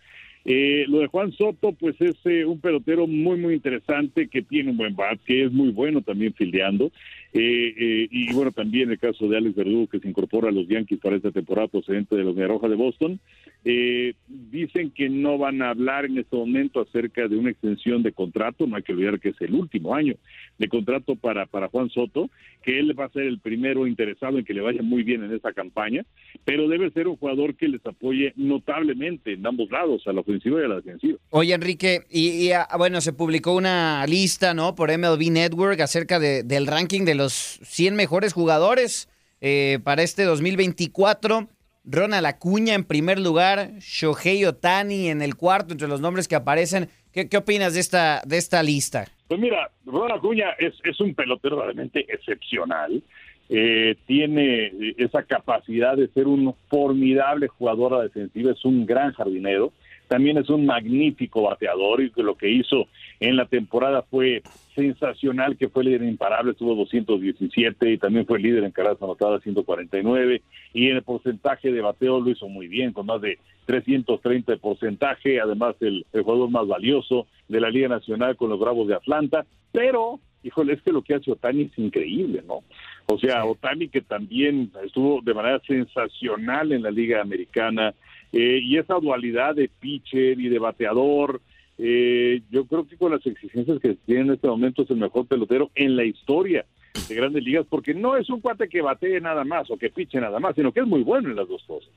[0.51, 4.70] Eh, lo de Juan Soto, pues es eh, un pelotero muy, muy interesante, que tiene
[4.70, 6.90] un buen bat, que es muy bueno también fildeando.
[7.34, 10.66] Eh, eh, y bueno, también el caso de Alex Verdugo, que se incorpora a los
[10.66, 13.20] Yankees para esta temporada procedente de los Roja de Boston.
[13.64, 18.12] Eh, dicen que no van a hablar en este momento acerca de una extensión de
[18.12, 20.14] contrato, no hay que olvidar que es el último año
[20.57, 22.30] de contrato para, para Juan Soto,
[22.62, 25.32] que él va a ser el primero interesado en que le vaya muy bien en
[25.32, 26.07] esta campaña,
[26.44, 30.38] pero debe ser un jugador que les apoye notablemente en ambos lados, a la ofensiva
[30.45, 31.18] y a la defensiva.
[31.30, 34.74] Oye, Enrique, y, y, ah, bueno, se publicó una lista, ¿no?
[34.74, 37.32] Por MLB Network acerca de- del ranking de los
[37.62, 39.09] 100 mejores jugadores
[39.41, 41.49] eh, para este 2024.
[41.84, 46.89] Ronald Acuña en primer lugar, Shohei Otani en el cuarto, entre los nombres que aparecen.
[47.12, 49.07] ¿Qué, qué opinas de esta, de esta lista?
[49.26, 53.03] Pues mira, Ronald Acuña es, es un pelotero realmente excepcional.
[53.51, 59.12] Eh, tiene esa capacidad de ser un formidable jugador a la defensiva, es un gran
[59.14, 59.72] jardinero,
[60.09, 62.87] también es un magnífico bateador y lo que hizo
[63.21, 64.43] en la temporada fue
[64.75, 70.43] sensacional, que fue líder imparable, tuvo 217 y también fue líder en carreras anotadas 149
[70.73, 74.59] y en el porcentaje de bateo lo hizo muy bien, con más de 330 de
[74.59, 78.95] porcentaje, además el, el jugador más valioso de la Liga Nacional con los Bravos de
[78.95, 82.63] Atlanta, pero, híjole, es que lo que hace Otani es increíble, ¿no?
[83.07, 87.95] O sea, Otani que también estuvo de manera sensacional en la Liga Americana,
[88.33, 91.41] eh, y esa dualidad de pitcher y de bateador,
[91.79, 95.26] eh, yo creo que con las exigencias que tiene en este momento es el mejor
[95.26, 96.66] pelotero en la historia
[97.09, 100.20] de grandes ligas, porque no es un cuate que batee nada más o que piche
[100.20, 101.91] nada más, sino que es muy bueno en las dos cosas.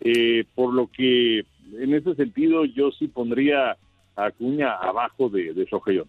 [0.00, 1.44] Eh, por lo que
[1.78, 3.76] en ese sentido yo sí pondría
[4.16, 6.02] a Acuña abajo de, de Shohei.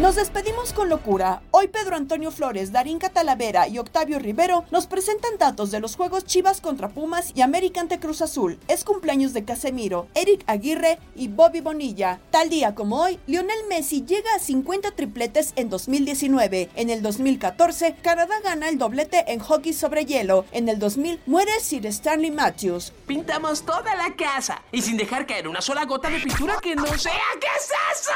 [0.00, 1.42] Nos despedimos con locura.
[1.50, 6.24] Hoy Pedro Antonio Flores, Darín Catalavera y Octavio Rivero nos presentan datos de los juegos
[6.24, 8.58] Chivas contra Pumas y América ante Cruz Azul.
[8.68, 12.20] Es cumpleaños de Casemiro, Eric Aguirre y Bobby Bonilla.
[12.30, 16.70] Tal día como hoy, Lionel Messi llega a 50 tripletes en 2019.
[16.74, 20.46] En el 2014, Canadá gana el doblete en hockey sobre hielo.
[20.52, 22.94] En el 2000, muere Sir Stanley Matthews.
[23.06, 26.86] Pintamos toda la casa y sin dejar caer una sola gota de pintura que no
[26.96, 27.12] sea.
[27.38, 27.70] ¿Qué es
[28.00, 28.12] eso?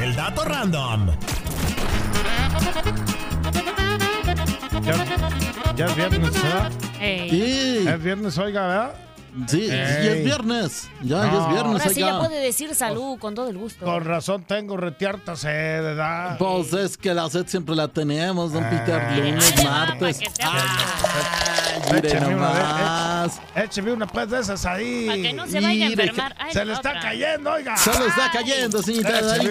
[0.00, 1.10] El dato random.
[4.82, 4.94] Ya,
[5.76, 6.72] ya es viernes, ¿verdad?
[6.98, 7.88] Sí.
[7.88, 8.94] Es viernes, oiga, ¿verdad?
[9.46, 10.90] Sí, ya es viernes.
[11.02, 11.82] Ya, ya es viernes.
[11.82, 13.84] Ahora sí ya puede decir salud con todo el gusto.
[13.84, 16.36] Con razón tengo retiarta sed, ¿verdad?
[16.38, 19.00] Pues es que la sed siempre la tenemos, don Peter.
[19.16, 20.20] Lunes, martes.
[20.42, 21.59] Ay, mire
[22.02, 25.06] Écheme una vez, éch- écheme una pues de esas ahí.
[25.06, 26.36] Para que no se vaya a enfermar.
[26.38, 27.00] Ay, Se le está otra.
[27.02, 27.76] cayendo, oiga.
[27.76, 29.48] Se lo está cayendo, señorita sí,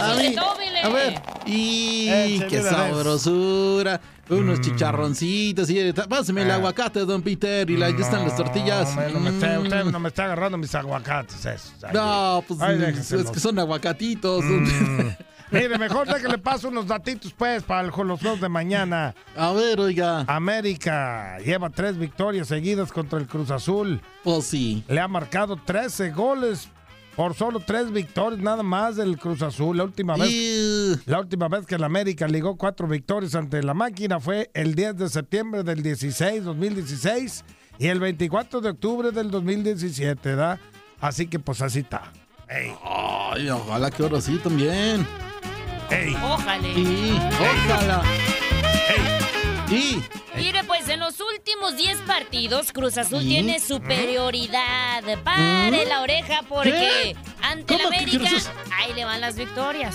[0.00, 0.36] A mí,
[0.82, 1.22] a ver.
[1.46, 4.00] Y Écheme qué sabrosura.
[4.30, 5.68] Unos chicharroncitos.
[5.68, 6.54] Y, páseme el Ah.
[6.54, 7.68] aguacate, don Peter.
[7.68, 8.94] Y ahí están las tortillas.
[8.96, 9.62] No, no me esté- Mm.
[9.62, 11.46] usted no me está agarrando mis aguacates.
[11.92, 14.42] No, pues ay, es que son aguacatitos.
[14.44, 15.08] Mm.
[15.50, 19.14] Mire, mejor de que le paso unos datitos, pues, para el- los juegos de mañana.
[19.36, 20.24] A ver, oiga.
[20.26, 24.00] América lleva tres victorias seguidas contra el Cruz Azul.
[24.22, 24.82] Pues sí.
[24.88, 26.68] Le ha marcado 13 goles
[27.14, 29.76] por solo tres victorias nada más del Cruz Azul.
[29.76, 34.18] La última vez, la última vez que el América ligó cuatro victorias ante la máquina
[34.18, 37.44] fue el 10 de septiembre del 16, 2016
[37.78, 40.58] y el 24 de octubre del 2017, ¿verdad?
[41.00, 42.10] Así que pues así está.
[42.48, 45.06] Ay, ojalá que ahora sí también.
[45.90, 46.68] Ey, Ojalá.
[46.68, 48.02] Y, ojalá.
[49.70, 50.02] Y,
[50.36, 53.28] Mire, pues en los últimos 10 partidos, Cruz Azul ¿Y?
[53.28, 55.02] tiene superioridad.
[55.22, 55.88] Pare ¿Mm?
[55.88, 57.16] la oreja porque ¿Qué?
[57.42, 58.30] ante el ¿Cómo que América,
[58.76, 59.94] ahí le van las victorias.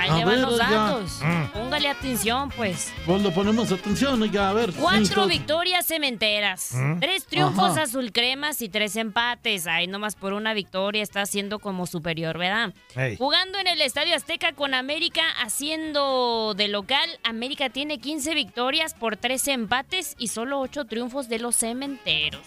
[0.00, 1.20] Ahí A le van ver, los datos.
[1.22, 1.44] Mm.
[1.52, 2.92] Póngale atención, pues.
[3.06, 4.72] pues lo ponemos atención, oiga, a ver.
[4.74, 7.00] Cuatro victorias cementeras, ¿Mm?
[7.00, 7.82] tres triunfos Ajá.
[7.82, 9.66] azul cremas y tres empates.
[9.66, 12.72] Ahí nomás por una victoria está siendo como superior, ¿verdad?
[13.18, 19.16] Jugando en el Estadio Azteca con América haciendo de local, América tiene 15 victorias por
[19.16, 22.42] tres empates y solo 8 triunfos de los cementeros.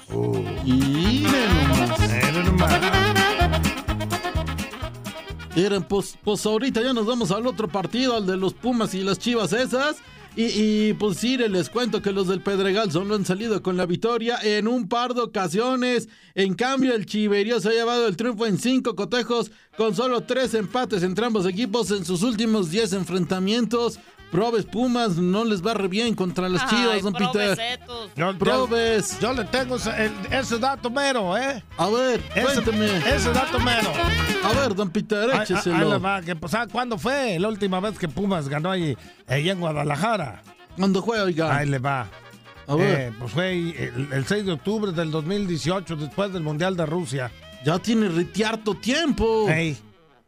[0.66, 1.26] Y
[5.88, 9.20] Pues, pues ahorita ya nos vamos al otro partido, al de los Pumas y las
[9.20, 9.97] Chivas esas.
[10.36, 13.86] Y, y, pues sí, les cuento que los del Pedregal solo han salido con la
[13.86, 16.07] victoria en un par de ocasiones.
[16.36, 20.53] En cambio, el Chiverío se ha llevado el triunfo en cinco cotejos con solo tres
[20.53, 23.99] empates entre ambos equipos en sus últimos 10 enfrentamientos.
[24.32, 27.57] Probes Pumas no les va re bien contra las Chivas, don Peter.
[28.15, 29.19] Yo, yo- Probes.
[29.19, 31.61] yo le tengo ese, el- ese dato mero, ¿eh?
[31.77, 32.86] A ver, Ese, cuénteme.
[33.13, 33.91] ese dato mero.
[34.43, 35.75] A ver, don Peter, Ahí- écheselo.
[35.75, 38.97] ahí le va, que, pues, ¿sabe ¿Cuándo fue la última vez que Pumas ganó ahí,
[39.27, 40.41] ahí en Guadalajara?
[40.77, 41.55] ¿Cuándo fue, oiga?
[41.55, 42.07] Ahí le va.
[42.67, 42.99] A ver.
[42.99, 47.29] Eh, pues fue el, el 6 de octubre del 2018, después del Mundial de Rusia.
[47.65, 49.49] Ya tiene retiarto tiempo.
[49.49, 49.77] Ey,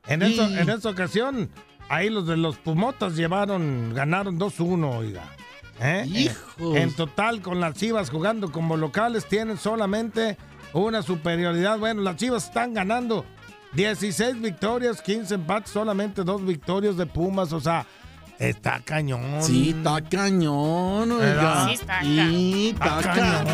[0.07, 1.49] en, Y- esa, en esa ocasión,
[1.89, 5.23] ahí los de los Pumotas llevaron, ganaron 2-1, oiga.
[5.79, 6.05] ¿Eh?
[6.07, 6.75] Hijos.
[6.75, 10.37] En total, con las Chivas jugando como locales, tienen solamente
[10.73, 11.77] una superioridad.
[11.77, 13.25] Bueno, las Chivas están ganando
[13.73, 17.51] 16 victorias, 15 empates, solamente dos victorias de Pumas.
[17.53, 17.85] O sea,
[18.39, 19.41] está cañón.
[19.41, 21.65] Sí, está cañón, oiga.
[21.65, 23.47] Sí, está Sí, está Está cañón.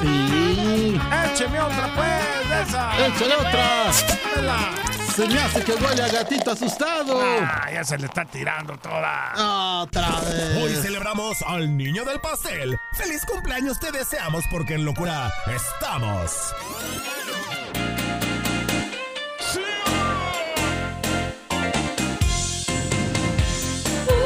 [0.00, 1.00] Sí.
[1.32, 3.06] Écheme otra, pues, esa.
[3.06, 3.90] Échale otra.
[4.36, 4.97] Dámela.
[5.18, 7.20] Se me hace que huele a gatito asustado.
[7.20, 9.82] Ah, ya se le está tirando toda.
[9.82, 10.62] Otra vez.
[10.62, 12.78] Hoy celebramos al niño del pastel.
[12.92, 16.54] ¡Feliz cumpleaños te deseamos porque en locura estamos!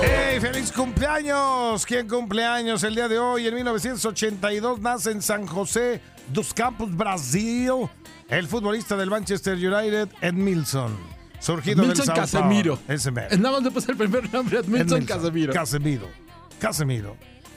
[0.03, 1.87] ¡Hey, feliz cumpleaños!
[1.87, 3.47] ¿Quién cumpleaños el día de hoy?
[3.47, 7.89] En 1982 nace en San José dos Campos, Brasil,
[8.33, 10.97] el futbolista del Manchester United, Edmilson.
[11.39, 12.77] Surgido Edmilson del Sao Casemiro.
[12.77, 12.95] Paulo.
[12.95, 13.37] Ese mero.
[13.37, 15.53] Nada más le puse el primer nombre, Edmilson Casemiro.
[15.53, 16.09] Casemiro.
[16.59, 17.17] Casemiro.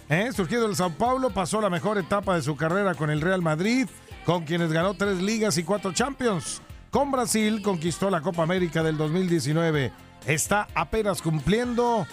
[0.09, 0.29] ¿Eh?
[0.35, 3.87] Surgido del Sao Paulo, pasó la mejor etapa de su carrera con el Real Madrid,
[4.25, 6.61] con quienes ganó tres ligas y cuatro Champions.
[6.91, 9.93] Con Brasil conquistó la Copa América del 2019.
[10.27, 12.05] Está apenas cumpliendo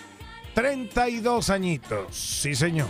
[0.55, 2.17] 32 añitos.
[2.17, 2.87] Sí, señor.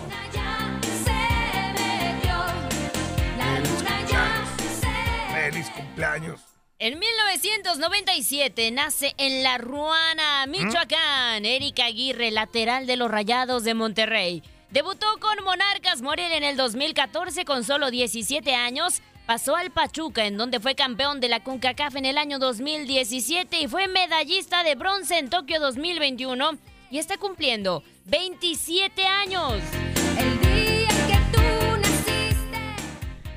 [5.61, 6.41] Cumpleaños.
[6.79, 14.43] En 1997 nace en La Ruana, Michoacán, Erika Aguirre, lateral de los Rayados de Monterrey.
[14.71, 19.03] Debutó con Monarcas Morelia en el 2014 con solo 17 años.
[19.27, 23.69] pasó al Pachuca, en donde fue campeón de la CONCACAF en el año 2017 y
[23.69, 26.59] fue medallista de bronce en Tokio 2021
[26.91, 29.55] y está cumpliendo 27 años.
[30.19, 30.82] El día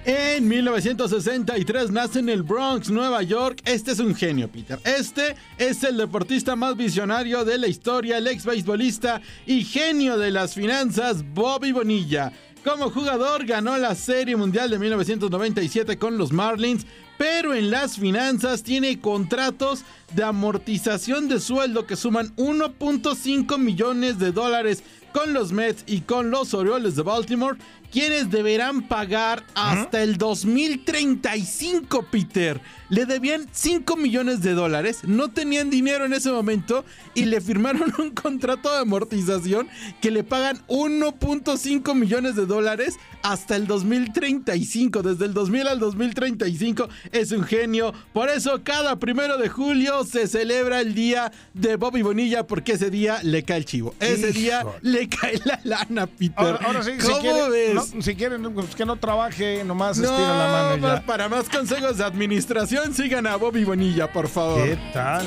[0.08, 3.60] En 1963 nace en el Bronx, Nueva York.
[3.66, 4.80] Este es un genio, Peter.
[4.84, 10.30] Este es el deportista más visionario de la historia, el ex beisbolista y genio de
[10.30, 12.32] las finanzas, Bobby Bonilla.
[12.64, 16.86] Como jugador ganó la Serie Mundial de 1997 con los Marlins,
[17.18, 24.32] pero en las finanzas tiene contratos de amortización de sueldo que suman 1.5 millones de
[24.32, 24.84] dólares
[25.16, 27.58] con los Mets y con los Orioles de Baltimore,
[27.96, 32.60] quienes deberán pagar hasta el 2035, Peter.
[32.90, 36.84] Le debían 5 millones de dólares, no tenían dinero en ese momento
[37.14, 39.70] y le firmaron un contrato de amortización
[40.02, 45.02] que le pagan 1.5 millones de dólares hasta el 2035.
[45.02, 47.94] Desde el 2000 al 2035 es un genio.
[48.12, 52.90] Por eso cada primero de julio se celebra el día de Bobby Bonilla porque ese
[52.92, 53.96] día le cae el chivo.
[54.02, 56.34] Ese día le cae la lana, Peter.
[56.36, 57.74] Ahora, ahora sí, si ¿Cómo quieren, ves?
[57.74, 61.06] no, si quieren pues que no trabaje, nomás No, estira la mano ya.
[61.06, 64.64] para más consejos de administración, sigan a Bobby Bonilla, por favor.
[64.64, 65.26] ¿Qué tal?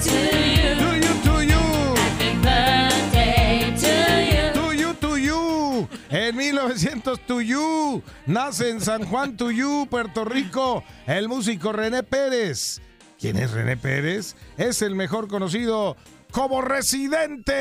[0.00, 1.58] To you, to you.
[4.54, 5.88] To you, to you.
[6.10, 8.02] En 1900, to you.
[8.26, 12.80] Nace en San Juan, to you, Puerto Rico, el músico René Pérez.
[13.18, 14.36] ¿Quién es René Pérez?
[14.56, 15.96] Es el mejor conocido
[16.30, 17.56] como Residente.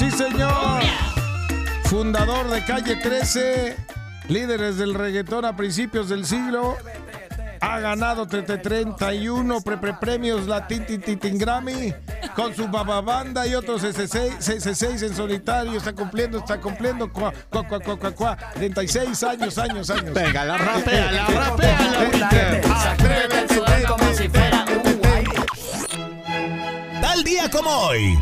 [0.00, 0.80] Sí, señor.
[1.84, 3.76] Fundador de Calle 13,
[4.28, 6.78] líderes del reggaetón a principios del siglo.
[7.60, 11.92] Ha ganado 31 pre -pre premios Latin Tin Tin Tin Grammy
[12.34, 15.76] con su bababanda y otros CC6, CC6 en solitario.
[15.76, 17.12] Está cumpliendo, está cumpliendo.
[17.12, 18.38] Cua, cua, cua, cua, cua, cua.
[18.54, 20.14] 36 años, años, años.
[20.14, 22.62] Venga, la rapea, la rapea,
[27.02, 28.18] Tal día como hoy.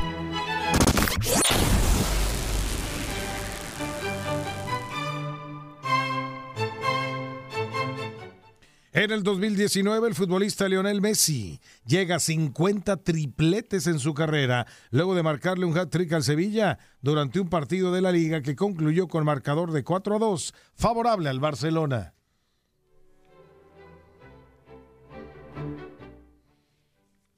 [8.99, 15.15] En el 2019, el futbolista Lionel Messi llega a 50 tripletes en su carrera, luego
[15.15, 19.25] de marcarle un hat-trick al Sevilla durante un partido de la liga que concluyó con
[19.25, 22.13] marcador de 4 a 2, favorable al Barcelona.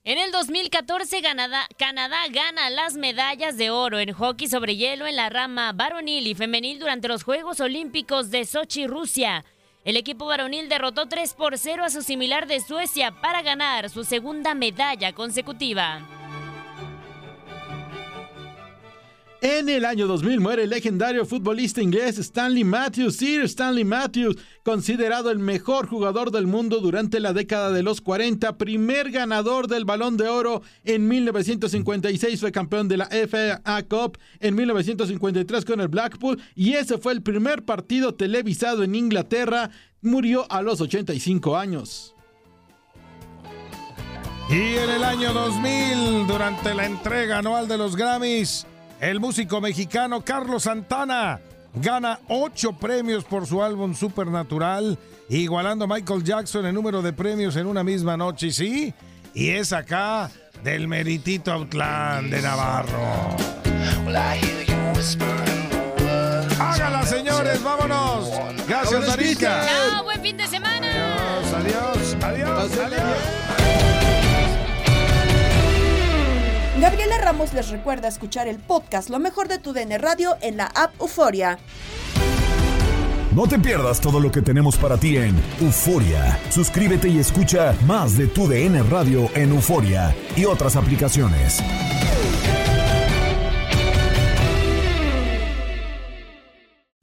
[0.03, 5.17] En el 2014, Canadá, Canadá gana las medallas de oro en hockey sobre hielo en
[5.17, 9.45] la rama varonil y femenil durante los Juegos Olímpicos de Sochi, Rusia.
[9.83, 14.05] El equipo varonil derrotó 3 por 0 a su similar de Suecia para ganar su
[14.05, 16.20] segunda medalla consecutiva.
[19.43, 25.31] En el año 2000 muere el legendario futbolista inglés Stanley Matthews, Sir Stanley Matthews, considerado
[25.31, 30.19] el mejor jugador del mundo durante la década de los 40, primer ganador del Balón
[30.19, 36.39] de Oro en 1956, fue campeón de la FA Cup en 1953 con el Blackpool
[36.55, 39.71] y ese fue el primer partido televisado en Inglaterra,
[40.03, 42.15] murió a los 85 años.
[44.51, 48.67] Y en el año 2000, durante la entrega anual de los Grammys,
[49.01, 51.41] el músico mexicano Carlos Santana
[51.75, 54.99] gana ocho premios por su álbum Supernatural,
[55.29, 58.49] igualando a Michael Jackson en número de premios en una misma noche.
[58.49, 58.95] Y sí,
[59.35, 60.31] y es acá
[60.63, 63.37] del meritito Outland de Navarro.
[66.59, 68.29] Hágala, señores, vámonos.
[68.69, 69.67] Gracias, Arica.
[69.67, 70.05] ¡Chao!
[70.05, 70.89] ¡Buen fin de semana!
[71.57, 72.81] Adiós, adiós, adiós.
[72.81, 73.40] Gabriela
[77.31, 81.61] Les recuerda escuchar el podcast Lo mejor de tu DN Radio en la app Euforia.
[83.37, 86.37] No te pierdas todo lo que tenemos para ti en Euforia.
[86.51, 91.63] Suscríbete y escucha más de tu DN Radio en Euforia y otras aplicaciones.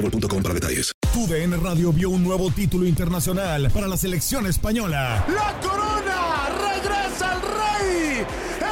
[0.00, 0.92] boostmobile.com para detalles.
[1.12, 5.24] Tu DN Radio vio un nuevo título internacional para la selección española.
[5.28, 6.48] ¡La corona!
[6.72, 8.26] ¡Regresa el rey!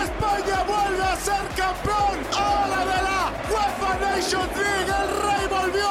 [0.04, 2.18] ¡España vuelve a ser campeón!
[2.36, 4.92] ¡Ahora de la UEFA Nations League!
[5.00, 5.90] ¡El rey volvió!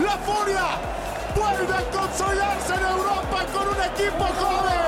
[0.00, 0.66] ¡La furia!
[1.34, 4.87] ¡Vuelve a consolidarse en Europa con un equipo joven!